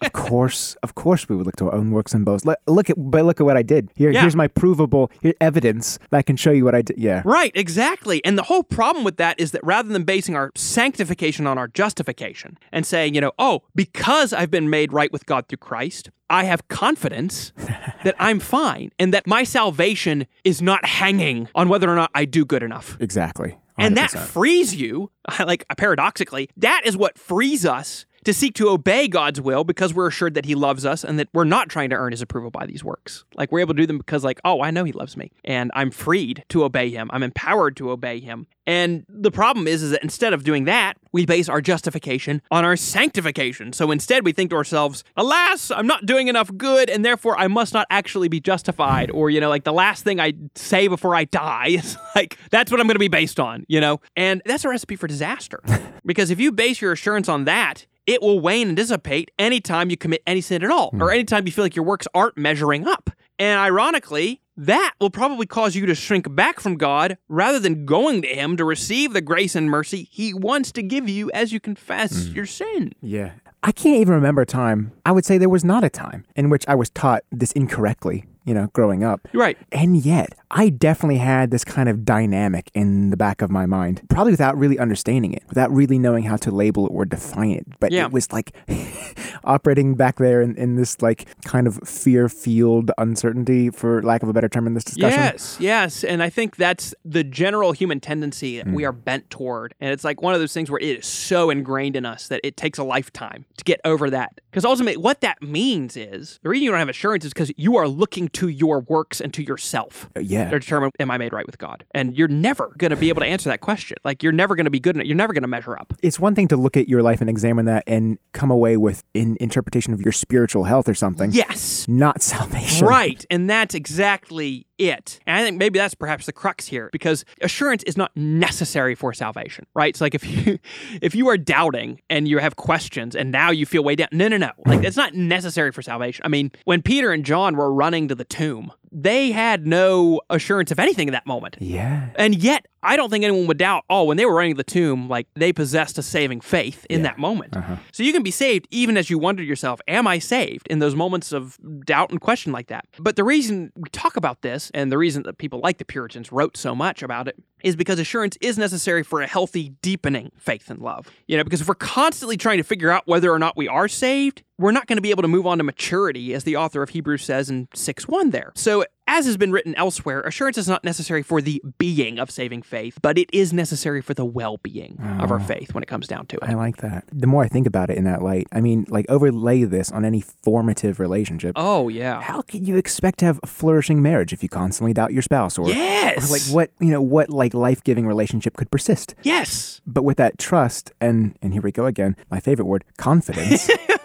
Of 0.00 0.12
course, 0.12 0.76
of 0.82 0.94
course, 0.94 1.28
we 1.28 1.36
would 1.36 1.46
look 1.46 1.56
to 1.56 1.66
our 1.66 1.74
own 1.74 1.90
works 1.90 2.14
and 2.14 2.24
boast. 2.24 2.46
Look, 2.46 2.58
look 2.66 2.90
at, 2.90 2.96
but 2.98 3.24
look 3.24 3.40
at 3.40 3.44
what 3.44 3.56
I 3.56 3.62
did. 3.62 3.90
Here, 3.94 4.10
Yeah. 4.10 4.22
here's 4.22 4.34
my 4.34 4.48
provable 4.48 5.10
here, 5.20 5.34
evidence 5.40 5.98
that 6.10 6.18
I 6.18 6.22
can 6.22 6.36
show 6.36 6.50
you 6.50 6.64
what 6.64 6.74
I 6.74 6.82
did. 6.82 6.98
Yeah, 6.98 7.22
Right, 7.24 7.52
exactly. 7.54 8.24
And 8.24 8.38
the 8.38 8.44
whole 8.44 8.62
problem 8.62 9.04
with 9.04 9.16
that 9.18 9.38
is 9.38 9.52
that 9.52 9.64
rather 9.66 9.88
than 9.88 10.04
basing 10.04 10.36
our 10.36 10.52
sanctification 10.54 11.46
on 11.46 11.58
our 11.58 11.68
justification 11.68 12.56
and 12.72 12.86
saying, 12.86 13.14
you 13.14 13.20
know, 13.20 13.32
oh, 13.38 13.62
because 13.74 14.32
I've 14.32 14.50
been 14.50 14.70
made 14.70 14.92
right 14.92 15.12
with 15.12 15.26
God 15.26 15.48
through 15.48 15.58
Christ, 15.58 16.10
I 16.30 16.44
have 16.44 16.68
confidence 16.68 17.52
that 18.04 18.14
I'm 18.18 18.40
fine 18.40 18.92
and 18.98 19.12
that 19.12 19.26
my 19.26 19.44
salvation 19.44 20.26
is 20.44 20.62
not 20.62 20.84
hanging 20.84 21.48
on 21.54 21.68
whether 21.68 21.90
or 21.90 21.96
not 21.96 22.10
I 22.14 22.24
do 22.24 22.44
good 22.44 22.62
enough. 22.62 22.96
exactly. 23.00 23.58
And 23.78 23.96
that 23.98 24.10
frees 24.10 24.74
you, 24.74 25.10
like 25.38 25.66
paradoxically, 25.76 26.48
that 26.56 26.82
is 26.86 26.96
what 26.96 27.18
frees 27.18 27.66
us 27.66 28.06
to 28.26 28.34
seek 28.34 28.54
to 28.54 28.68
obey 28.68 29.06
God's 29.06 29.40
will 29.40 29.62
because 29.62 29.94
we're 29.94 30.08
assured 30.08 30.34
that 30.34 30.44
He 30.44 30.56
loves 30.56 30.84
us 30.84 31.04
and 31.04 31.16
that 31.18 31.28
we're 31.32 31.44
not 31.44 31.68
trying 31.68 31.90
to 31.90 31.96
earn 31.96 32.10
His 32.10 32.20
approval 32.20 32.50
by 32.50 32.66
these 32.66 32.82
works. 32.82 33.24
Like 33.36 33.52
we're 33.52 33.60
able 33.60 33.74
to 33.74 33.80
do 33.80 33.86
them 33.86 33.98
because, 33.98 34.24
like, 34.24 34.40
oh, 34.44 34.60
I 34.60 34.72
know 34.72 34.82
He 34.82 34.90
loves 34.90 35.16
me 35.16 35.30
and 35.44 35.70
I'm 35.74 35.92
freed 35.92 36.44
to 36.48 36.64
obey 36.64 36.90
Him. 36.90 37.08
I'm 37.12 37.22
empowered 37.22 37.76
to 37.76 37.90
obey 37.90 38.18
Him. 38.18 38.48
And 38.66 39.06
the 39.08 39.30
problem 39.30 39.68
is, 39.68 39.80
is 39.80 39.92
that 39.92 40.02
instead 40.02 40.32
of 40.32 40.42
doing 40.42 40.64
that, 40.64 40.94
we 41.12 41.24
base 41.24 41.48
our 41.48 41.60
justification 41.60 42.42
on 42.50 42.64
our 42.64 42.76
sanctification. 42.76 43.72
So 43.72 43.92
instead, 43.92 44.24
we 44.24 44.32
think 44.32 44.50
to 44.50 44.56
ourselves, 44.56 45.04
alas, 45.16 45.70
I'm 45.70 45.86
not 45.86 46.04
doing 46.04 46.26
enough 46.26 46.50
good, 46.56 46.90
and 46.90 47.04
therefore 47.04 47.38
I 47.38 47.46
must 47.46 47.72
not 47.72 47.86
actually 47.90 48.26
be 48.26 48.40
justified. 48.40 49.12
Or, 49.12 49.30
you 49.30 49.40
know, 49.40 49.48
like 49.48 49.62
the 49.62 49.72
last 49.72 50.02
thing 50.02 50.18
I 50.18 50.32
say 50.56 50.88
before 50.88 51.14
I 51.14 51.26
die 51.26 51.68
is 51.68 51.96
like, 52.16 52.38
that's 52.50 52.72
what 52.72 52.80
I'm 52.80 52.88
going 52.88 52.96
to 52.96 52.98
be 52.98 53.06
based 53.06 53.38
on, 53.38 53.64
you 53.68 53.80
know? 53.80 54.00
And 54.16 54.42
that's 54.46 54.64
a 54.64 54.68
recipe 54.68 54.96
for 54.96 55.06
disaster. 55.06 55.62
because 56.04 56.30
if 56.30 56.40
you 56.40 56.50
base 56.50 56.80
your 56.80 56.90
assurance 56.90 57.28
on 57.28 57.44
that, 57.44 57.86
it 58.06 58.22
will 58.22 58.40
wane 58.40 58.68
and 58.68 58.76
dissipate 58.76 59.30
anytime 59.38 59.90
you 59.90 59.96
commit 59.96 60.22
any 60.26 60.40
sin 60.40 60.62
at 60.62 60.70
all, 60.70 60.90
or 60.94 61.08
hmm. 61.08 61.14
anytime 61.14 61.46
you 61.46 61.52
feel 61.52 61.64
like 61.64 61.76
your 61.76 61.84
works 61.84 62.06
aren't 62.14 62.36
measuring 62.36 62.86
up. 62.86 63.10
And 63.38 63.58
ironically, 63.58 64.40
that 64.56 64.94
will 65.00 65.10
probably 65.10 65.46
cause 65.46 65.76
you 65.76 65.84
to 65.86 65.94
shrink 65.94 66.34
back 66.34 66.60
from 66.60 66.76
God 66.76 67.18
rather 67.28 67.58
than 67.58 67.84
going 67.84 68.22
to 68.22 68.28
Him 68.28 68.56
to 68.56 68.64
receive 68.64 69.12
the 69.12 69.20
grace 69.20 69.54
and 69.54 69.68
mercy 69.68 70.08
He 70.10 70.32
wants 70.32 70.72
to 70.72 70.82
give 70.82 71.08
you 71.08 71.30
as 71.32 71.52
you 71.52 71.60
confess 71.60 72.26
hmm. 72.26 72.34
your 72.34 72.46
sin. 72.46 72.92
Yeah. 73.02 73.32
I 73.62 73.72
can't 73.72 73.96
even 73.96 74.14
remember 74.14 74.42
a 74.42 74.46
time. 74.46 74.92
I 75.04 75.12
would 75.12 75.24
say 75.24 75.38
there 75.38 75.48
was 75.48 75.64
not 75.64 75.82
a 75.82 75.90
time 75.90 76.24
in 76.36 76.50
which 76.50 76.64
I 76.68 76.76
was 76.76 76.88
taught 76.90 77.24
this 77.32 77.50
incorrectly, 77.52 78.24
you 78.46 78.54
know, 78.54 78.68
growing 78.72 79.04
up. 79.04 79.28
Right. 79.34 79.58
And 79.72 79.96
yet, 79.96 80.34
I 80.50 80.68
definitely 80.68 81.18
had 81.18 81.50
this 81.50 81.64
kind 81.64 81.88
of 81.88 82.04
dynamic 82.04 82.70
in 82.72 83.10
the 83.10 83.16
back 83.16 83.42
of 83.42 83.50
my 83.50 83.66
mind, 83.66 84.02
probably 84.08 84.32
without 84.32 84.56
really 84.56 84.78
understanding 84.78 85.34
it, 85.34 85.42
without 85.48 85.70
really 85.72 85.98
knowing 85.98 86.22
how 86.24 86.36
to 86.36 86.50
label 86.52 86.86
it 86.86 86.90
or 86.90 87.04
define 87.04 87.50
it. 87.50 87.66
But 87.80 87.90
Yeah. 87.92 88.06
it 88.06 88.12
was 88.12 88.32
like 88.32 88.52
operating 89.44 89.94
back 89.94 90.16
there 90.16 90.40
in, 90.40 90.54
in 90.56 90.76
this 90.76 91.02
like 91.02 91.26
kind 91.44 91.66
of 91.66 91.80
fear 91.84 92.28
field 92.28 92.92
uncertainty, 92.96 93.70
for 93.70 94.02
lack 94.02 94.22
of 94.22 94.28
a 94.28 94.32
better 94.32 94.48
term 94.48 94.66
in 94.68 94.74
this 94.74 94.84
discussion. 94.84 95.18
Yes, 95.18 95.56
yes. 95.58 96.04
And 96.04 96.22
I 96.22 96.30
think 96.30 96.56
that's 96.56 96.94
the 97.04 97.24
general 97.24 97.72
human 97.72 97.98
tendency 97.98 98.58
that 98.58 98.68
we 98.68 98.84
mm. 98.84 98.88
are 98.88 98.92
bent 98.92 99.28
toward. 99.28 99.74
And 99.80 99.92
it's 99.92 100.04
like 100.04 100.22
one 100.22 100.34
of 100.34 100.40
those 100.40 100.52
things 100.52 100.70
where 100.70 100.80
it 100.80 100.98
is 100.98 101.06
so 101.06 101.50
ingrained 101.50 101.96
in 101.96 102.06
us 102.06 102.28
that 102.28 102.40
it 102.44 102.56
takes 102.56 102.78
a 102.78 102.84
lifetime 102.84 103.44
to 103.56 103.64
get 103.64 103.80
over 103.84 104.08
that. 104.10 104.40
Because 104.50 104.64
ultimately, 104.64 104.96
what 104.96 105.20
that 105.22 105.42
means 105.42 105.96
is 105.96 106.38
the 106.42 106.48
reason 106.48 106.64
you 106.64 106.70
don't 106.70 106.78
have 106.78 106.88
assurance 106.88 107.24
is 107.24 107.32
because 107.32 107.50
you 107.56 107.76
are 107.76 107.88
looking 107.88 108.28
to 108.36 108.48
your 108.48 108.80
works 108.80 109.20
and 109.20 109.32
to 109.34 109.42
yourself 109.42 110.08
Uh, 110.16 110.20
yeah. 110.20 110.50
to 110.50 110.58
determine, 110.58 110.90
am 111.00 111.10
I 111.10 111.18
made 111.18 111.32
right 111.32 111.46
with 111.46 111.58
God? 111.58 111.84
And 111.94 112.16
you're 112.16 112.28
never 112.28 112.72
going 112.78 112.90
to 112.90 112.96
be 112.96 113.08
able 113.08 113.20
to 113.20 113.26
answer 113.26 113.48
that 113.50 113.60
question. 113.60 113.96
Like, 114.04 114.22
you're 114.22 114.32
never 114.32 114.54
going 114.56 114.64
to 114.64 114.70
be 114.70 114.80
good 114.80 114.96
enough. 114.96 115.06
You're 115.06 115.16
never 115.16 115.32
going 115.32 115.42
to 115.42 115.48
measure 115.48 115.78
up. 115.78 115.92
It's 116.02 116.18
one 116.20 116.34
thing 116.34 116.48
to 116.48 116.56
look 116.56 116.76
at 116.76 116.88
your 116.88 117.02
life 117.02 117.20
and 117.20 117.28
examine 117.30 117.64
that 117.66 117.84
and 117.86 118.18
come 118.32 118.50
away 118.50 118.76
with 118.76 119.02
an 119.14 119.36
interpretation 119.40 119.92
of 119.92 120.00
your 120.00 120.12
spiritual 120.12 120.64
health 120.64 120.88
or 120.88 120.94
something, 120.94 121.30
Yes. 121.32 121.86
not 121.88 122.22
salvation. 122.34 122.86
Right. 122.86 123.24
And 123.30 123.48
that's 123.48 123.74
exactly 123.74 124.65
it. 124.78 125.20
And 125.26 125.36
I 125.36 125.42
think 125.42 125.58
maybe 125.58 125.78
that's 125.78 125.94
perhaps 125.94 126.26
the 126.26 126.32
crux 126.32 126.66
here 126.66 126.88
because 126.92 127.24
assurance 127.40 127.82
is 127.84 127.96
not 127.96 128.16
necessary 128.16 128.94
for 128.94 129.12
salvation, 129.12 129.66
right? 129.74 129.88
It's 129.88 130.00
like 130.00 130.14
if 130.14 130.24
you 130.24 130.58
if 131.02 131.14
you 131.14 131.28
are 131.28 131.36
doubting 131.36 132.00
and 132.10 132.28
you 132.28 132.38
have 132.38 132.56
questions 132.56 133.14
and 133.16 133.30
now 133.30 133.50
you 133.50 133.66
feel 133.66 133.82
way 133.84 133.96
down. 133.96 134.08
No, 134.12 134.28
no, 134.28 134.36
no. 134.36 134.50
Like 134.66 134.84
it's 134.84 134.96
not 134.96 135.14
necessary 135.14 135.72
for 135.72 135.82
salvation. 135.82 136.24
I 136.24 136.28
mean, 136.28 136.52
when 136.64 136.82
Peter 136.82 137.12
and 137.12 137.24
John 137.24 137.56
were 137.56 137.72
running 137.72 138.08
to 138.08 138.14
the 138.14 138.24
tomb, 138.24 138.72
they 138.98 139.30
had 139.30 139.66
no 139.66 140.22
assurance 140.30 140.70
of 140.70 140.78
anything 140.78 141.06
in 141.06 141.12
that 141.12 141.26
moment. 141.26 141.58
Yeah. 141.60 142.08
And 142.14 142.34
yet, 142.34 142.66
I 142.82 142.96
don't 142.96 143.10
think 143.10 143.24
anyone 143.24 143.46
would 143.46 143.58
doubt, 143.58 143.84
oh, 143.90 144.04
when 144.04 144.16
they 144.16 144.24
were 144.24 144.34
running 144.34 144.56
the 144.56 144.64
tomb, 144.64 145.06
like 145.06 145.26
they 145.34 145.52
possessed 145.52 145.98
a 145.98 146.02
saving 146.02 146.40
faith 146.40 146.86
in 146.88 147.02
that 147.02 147.18
moment. 147.18 147.54
Uh-huh. 147.54 147.76
So 147.92 148.02
you 148.02 148.12
can 148.12 148.22
be 148.22 148.30
saved 148.30 148.66
even 148.70 148.96
as 148.96 149.10
you 149.10 149.18
wonder 149.18 149.42
to 149.42 149.46
yourself, 149.46 149.80
am 149.86 150.06
I 150.06 150.18
saved 150.18 150.66
in 150.68 150.78
those 150.78 150.94
moments 150.94 151.32
of 151.32 151.58
doubt 151.84 152.10
and 152.10 152.22
question 152.22 152.52
like 152.52 152.68
that? 152.68 152.86
But 152.98 153.16
the 153.16 153.24
reason 153.24 153.70
we 153.76 153.90
talk 153.90 154.16
about 154.16 154.40
this 154.40 154.70
and 154.72 154.90
the 154.90 154.96
reason 154.96 155.24
that 155.24 155.36
people 155.36 155.60
like 155.62 155.76
the 155.76 155.84
Puritans 155.84 156.32
wrote 156.32 156.56
so 156.56 156.74
much 156.74 157.02
about 157.02 157.28
it 157.28 157.36
is 157.62 157.76
because 157.76 157.98
assurance 157.98 158.36
is 158.40 158.58
necessary 158.58 159.02
for 159.02 159.22
a 159.22 159.26
healthy, 159.26 159.70
deepening 159.82 160.30
faith 160.36 160.70
and 160.70 160.80
love. 160.80 161.10
You 161.26 161.36
know, 161.36 161.44
because 161.44 161.60
if 161.60 161.68
we're 161.68 161.74
constantly 161.74 162.36
trying 162.36 162.58
to 162.58 162.64
figure 162.64 162.90
out 162.90 163.06
whether 163.06 163.32
or 163.32 163.38
not 163.38 163.56
we 163.56 163.68
are 163.68 163.88
saved, 163.88 164.42
we're 164.58 164.72
not 164.72 164.86
going 164.86 164.96
to 164.96 165.02
be 165.02 165.10
able 165.10 165.22
to 165.22 165.28
move 165.28 165.46
on 165.46 165.58
to 165.58 165.64
maturity, 165.64 166.34
as 166.34 166.44
the 166.44 166.56
author 166.56 166.82
of 166.82 166.90
Hebrews 166.90 167.24
says 167.24 167.50
in 167.50 167.68
6 167.74 168.08
1 168.08 168.30
there. 168.30 168.52
So 168.54 168.84
as 169.06 169.26
has 169.26 169.36
been 169.36 169.52
written 169.52 169.74
elsewhere, 169.76 170.20
assurance 170.22 170.58
is 170.58 170.68
not 170.68 170.84
necessary 170.84 171.22
for 171.22 171.40
the 171.40 171.62
being 171.78 172.18
of 172.18 172.30
saving 172.30 172.62
faith, 172.62 172.98
but 173.02 173.18
it 173.18 173.28
is 173.32 173.52
necessary 173.52 174.00
for 174.00 174.14
the 174.14 174.24
well 174.24 174.58
being 174.58 174.98
of 175.20 175.30
our 175.30 175.40
oh. 175.40 175.42
faith 175.42 175.74
when 175.74 175.82
it 175.82 175.86
comes 175.86 176.06
down 176.06 176.26
to 176.26 176.36
it. 176.36 176.42
I 176.42 176.54
like 176.54 176.78
that. 176.78 177.04
The 177.12 177.26
more 177.26 177.44
I 177.44 177.48
think 177.48 177.66
about 177.66 177.90
it 177.90 177.96
in 177.96 178.04
that 178.04 178.22
light, 178.22 178.46
I 178.52 178.60
mean, 178.60 178.86
like 178.88 179.06
overlay 179.08 179.64
this 179.64 179.92
on 179.92 180.04
any 180.04 180.20
formative 180.20 180.98
relationship. 180.98 181.52
Oh, 181.56 181.88
yeah. 181.88 182.20
How 182.20 182.42
can 182.42 182.64
you 182.64 182.76
expect 182.76 183.18
to 183.20 183.24
have 183.24 183.40
a 183.42 183.46
flourishing 183.46 184.02
marriage 184.02 184.32
if 184.32 184.42
you 184.42 184.48
constantly 184.48 184.92
doubt 184.92 185.12
your 185.12 185.22
spouse 185.22 185.58
or, 185.58 185.68
Yes. 185.68 186.28
or 186.28 186.32
like 186.32 186.42
what, 186.54 186.70
you 186.80 186.90
know, 186.90 187.00
what 187.00 187.30
like 187.30 187.54
life-giving 187.54 188.06
relationship 188.06 188.56
could 188.56 188.70
persist? 188.70 189.14
Yes. 189.22 189.80
But 189.86 190.02
with 190.02 190.16
that 190.16 190.38
trust 190.38 190.92
and 191.00 191.36
and 191.42 191.52
here 191.52 191.62
we 191.62 191.72
go 191.72 191.86
again, 191.86 192.16
my 192.30 192.40
favorite 192.40 192.66
word, 192.66 192.84
confidence. 192.96 193.70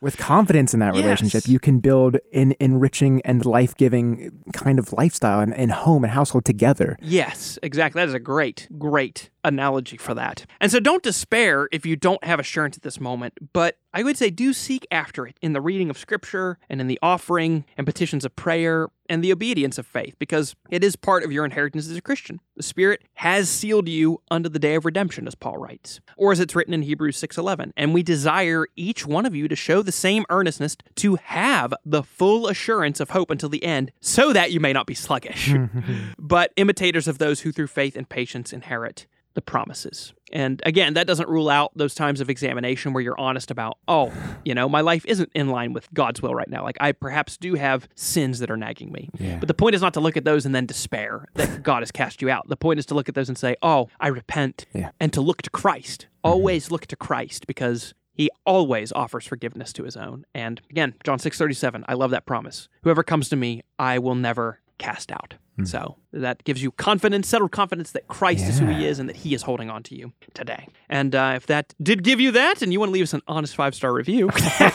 with 0.00 0.16
confidence 0.16 0.72
in 0.74 0.80
that 0.80 0.94
Yes. 0.94 1.04
relationship, 1.04 1.46
you 1.46 1.58
can 1.58 1.78
build 1.80 2.16
an 2.32 2.54
enriching 2.58 3.20
and 3.24 3.44
life-giving 3.44 4.30
kind 4.52 4.78
of 4.78 4.92
lifestyle 4.92 5.40
and, 5.40 5.54
and 5.54 5.72
home 5.72 6.04
and 6.04 6.12
household 6.12 6.44
together. 6.44 6.96
Yes, 7.02 7.58
exactly. 7.62 8.00
That 8.00 8.08
is 8.08 8.14
a 8.14 8.18
great, 8.20 8.68
great 8.78 9.30
analogy 9.44 9.96
for 9.96 10.14
that. 10.14 10.46
And 10.60 10.70
so 10.70 10.80
don't 10.80 11.02
despair 11.02 11.68
if 11.72 11.86
you 11.86 11.96
don't 11.96 12.22
have 12.24 12.40
assurance 12.40 12.76
at 12.76 12.82
this 12.82 13.00
moment, 13.00 13.52
but 13.52 13.78
I 13.92 14.02
would 14.02 14.16
say 14.16 14.30
do 14.30 14.52
seek 14.52 14.86
after 14.90 15.26
it 15.26 15.36
in 15.42 15.52
the 15.52 15.60
reading 15.60 15.90
of 15.90 15.98
scripture 15.98 16.58
and 16.68 16.80
in 16.80 16.86
the 16.86 16.98
offering 17.02 17.64
and 17.76 17.86
petitions 17.86 18.24
of 18.24 18.36
prayer 18.36 18.88
and 19.08 19.24
the 19.24 19.32
obedience 19.32 19.76
of 19.78 19.86
faith 19.86 20.14
because 20.20 20.54
it 20.70 20.84
is 20.84 20.94
part 20.94 21.24
of 21.24 21.32
your 21.32 21.44
inheritance 21.44 21.88
as 21.88 21.96
a 21.96 22.00
Christian. 22.00 22.40
The 22.56 22.62
Spirit 22.62 23.02
has 23.14 23.50
sealed 23.50 23.88
you 23.88 24.22
unto 24.30 24.48
the 24.48 24.60
day 24.60 24.76
of 24.76 24.84
redemption 24.84 25.26
as 25.26 25.34
Paul 25.34 25.58
writes. 25.58 26.00
Or 26.16 26.30
as 26.30 26.38
it's 26.38 26.54
written 26.54 26.72
in 26.72 26.82
Hebrews 26.82 27.16
6:11, 27.16 27.72
and 27.76 27.92
we 27.92 28.04
desire 28.04 28.66
each 28.76 29.04
one 29.04 29.26
of 29.26 29.34
you 29.34 29.48
to 29.48 29.56
show 29.56 29.82
the 29.82 29.90
same 29.90 30.24
earnestness 30.30 30.76
to 30.96 31.16
have 31.16 31.74
the 31.84 32.04
full 32.04 32.46
assurance 32.46 33.00
of 33.00 33.10
hope 33.10 33.30
until 33.30 33.48
the 33.48 33.64
end 33.64 33.90
so 34.00 34.32
that 34.32 34.52
you 34.52 34.60
may 34.60 34.72
not 34.72 34.86
be 34.86 34.94
sluggish 34.94 35.52
but 36.18 36.52
imitators 36.56 37.08
of 37.08 37.18
those 37.18 37.40
who 37.40 37.50
through 37.50 37.66
faith 37.66 37.96
and 37.96 38.08
patience 38.08 38.52
inherit 38.52 39.06
the 39.34 39.42
promises. 39.42 40.12
And 40.32 40.62
again, 40.64 40.94
that 40.94 41.06
doesn't 41.06 41.28
rule 41.28 41.48
out 41.48 41.72
those 41.76 41.94
times 41.94 42.20
of 42.20 42.30
examination 42.30 42.92
where 42.92 43.02
you're 43.02 43.18
honest 43.18 43.50
about, 43.50 43.78
oh, 43.88 44.12
you 44.44 44.54
know, 44.54 44.68
my 44.68 44.80
life 44.80 45.04
isn't 45.06 45.30
in 45.34 45.48
line 45.48 45.72
with 45.72 45.92
God's 45.94 46.20
will 46.22 46.34
right 46.34 46.48
now. 46.48 46.62
Like 46.64 46.76
I 46.80 46.92
perhaps 46.92 47.36
do 47.36 47.54
have 47.54 47.88
sins 47.94 48.38
that 48.40 48.50
are 48.50 48.56
nagging 48.56 48.92
me. 48.92 49.08
Yeah. 49.18 49.38
But 49.38 49.48
the 49.48 49.54
point 49.54 49.74
is 49.74 49.82
not 49.82 49.94
to 49.94 50.00
look 50.00 50.16
at 50.16 50.24
those 50.24 50.46
and 50.46 50.54
then 50.54 50.66
despair 50.66 51.26
that 51.34 51.62
God 51.64 51.82
has 51.82 51.90
cast 51.90 52.22
you 52.22 52.30
out. 52.30 52.48
The 52.48 52.56
point 52.56 52.78
is 52.78 52.86
to 52.86 52.94
look 52.94 53.08
at 53.08 53.14
those 53.14 53.28
and 53.28 53.38
say, 53.38 53.56
oh, 53.62 53.88
I 54.00 54.08
repent 54.08 54.66
Yeah. 54.72 54.90
and 55.00 55.12
to 55.12 55.20
look 55.20 55.42
to 55.42 55.50
Christ. 55.50 56.02
Mm-hmm. 56.06 56.30
Always 56.32 56.70
look 56.70 56.86
to 56.86 56.96
Christ 56.96 57.46
because 57.46 57.94
he 58.12 58.30
always 58.44 58.92
offers 58.92 59.26
forgiveness 59.26 59.72
to 59.74 59.84
his 59.84 59.96
own. 59.96 60.26
And 60.34 60.60
again, 60.70 60.94
John 61.04 61.18
6:37, 61.18 61.84
I 61.88 61.94
love 61.94 62.10
that 62.10 62.26
promise. 62.26 62.68
Whoever 62.82 63.02
comes 63.02 63.28
to 63.30 63.36
me, 63.36 63.62
I 63.78 63.98
will 63.98 64.14
never 64.16 64.60
cast 64.78 65.10
out. 65.12 65.34
So 65.66 65.96
that 66.12 66.42
gives 66.44 66.62
you 66.62 66.72
confidence, 66.72 67.28
settled 67.28 67.52
confidence 67.52 67.92
that 67.92 68.08
Christ 68.08 68.46
is 68.46 68.58
who 68.58 68.66
he 68.66 68.86
is 68.86 68.98
and 68.98 69.08
that 69.08 69.16
he 69.16 69.34
is 69.34 69.42
holding 69.42 69.70
on 69.70 69.82
to 69.84 69.94
you 69.96 70.12
today. 70.34 70.66
And 70.88 71.14
uh, 71.14 71.34
if 71.36 71.46
that 71.46 71.74
did 71.82 72.02
give 72.02 72.20
you 72.20 72.32
that 72.32 72.62
and 72.62 72.72
you 72.72 72.80
want 72.80 72.90
to 72.90 72.94
leave 72.94 73.04
us 73.04 73.14
an 73.14 73.22
honest 73.28 73.54
five 73.54 73.74
star 73.74 73.92
review, 73.92 74.28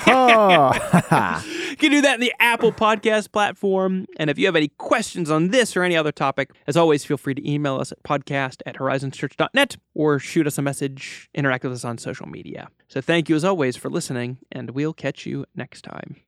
Oh, 0.07 0.71
you 1.69 1.75
can 1.75 1.91
do 1.91 2.01
that 2.01 2.15
in 2.15 2.19
the 2.21 2.33
Apple 2.39 2.71
Podcast 2.71 3.31
platform. 3.31 4.05
And 4.17 4.29
if 4.29 4.37
you 4.37 4.45
have 4.45 4.55
any 4.55 4.69
questions 4.77 5.29
on 5.29 5.49
this 5.49 5.75
or 5.75 5.83
any 5.83 5.95
other 5.97 6.11
topic, 6.11 6.51
as 6.67 6.77
always, 6.77 7.03
feel 7.03 7.17
free 7.17 7.33
to 7.35 7.49
email 7.49 7.75
us 7.79 7.91
at 7.91 8.01
podcast 8.03 8.61
at 8.65 8.75
horizonschurch.net 8.75 9.77
or 9.93 10.19
shoot 10.19 10.47
us 10.47 10.57
a 10.57 10.61
message, 10.61 11.29
interact 11.33 11.63
with 11.63 11.73
us 11.73 11.85
on 11.85 11.97
social 11.97 12.27
media. 12.27 12.69
So 12.87 13.01
thank 13.01 13.29
you 13.29 13.35
as 13.35 13.43
always 13.43 13.75
for 13.75 13.89
listening, 13.89 14.37
and 14.51 14.71
we'll 14.71 14.93
catch 14.93 15.25
you 15.25 15.45
next 15.55 15.81
time. 15.83 16.24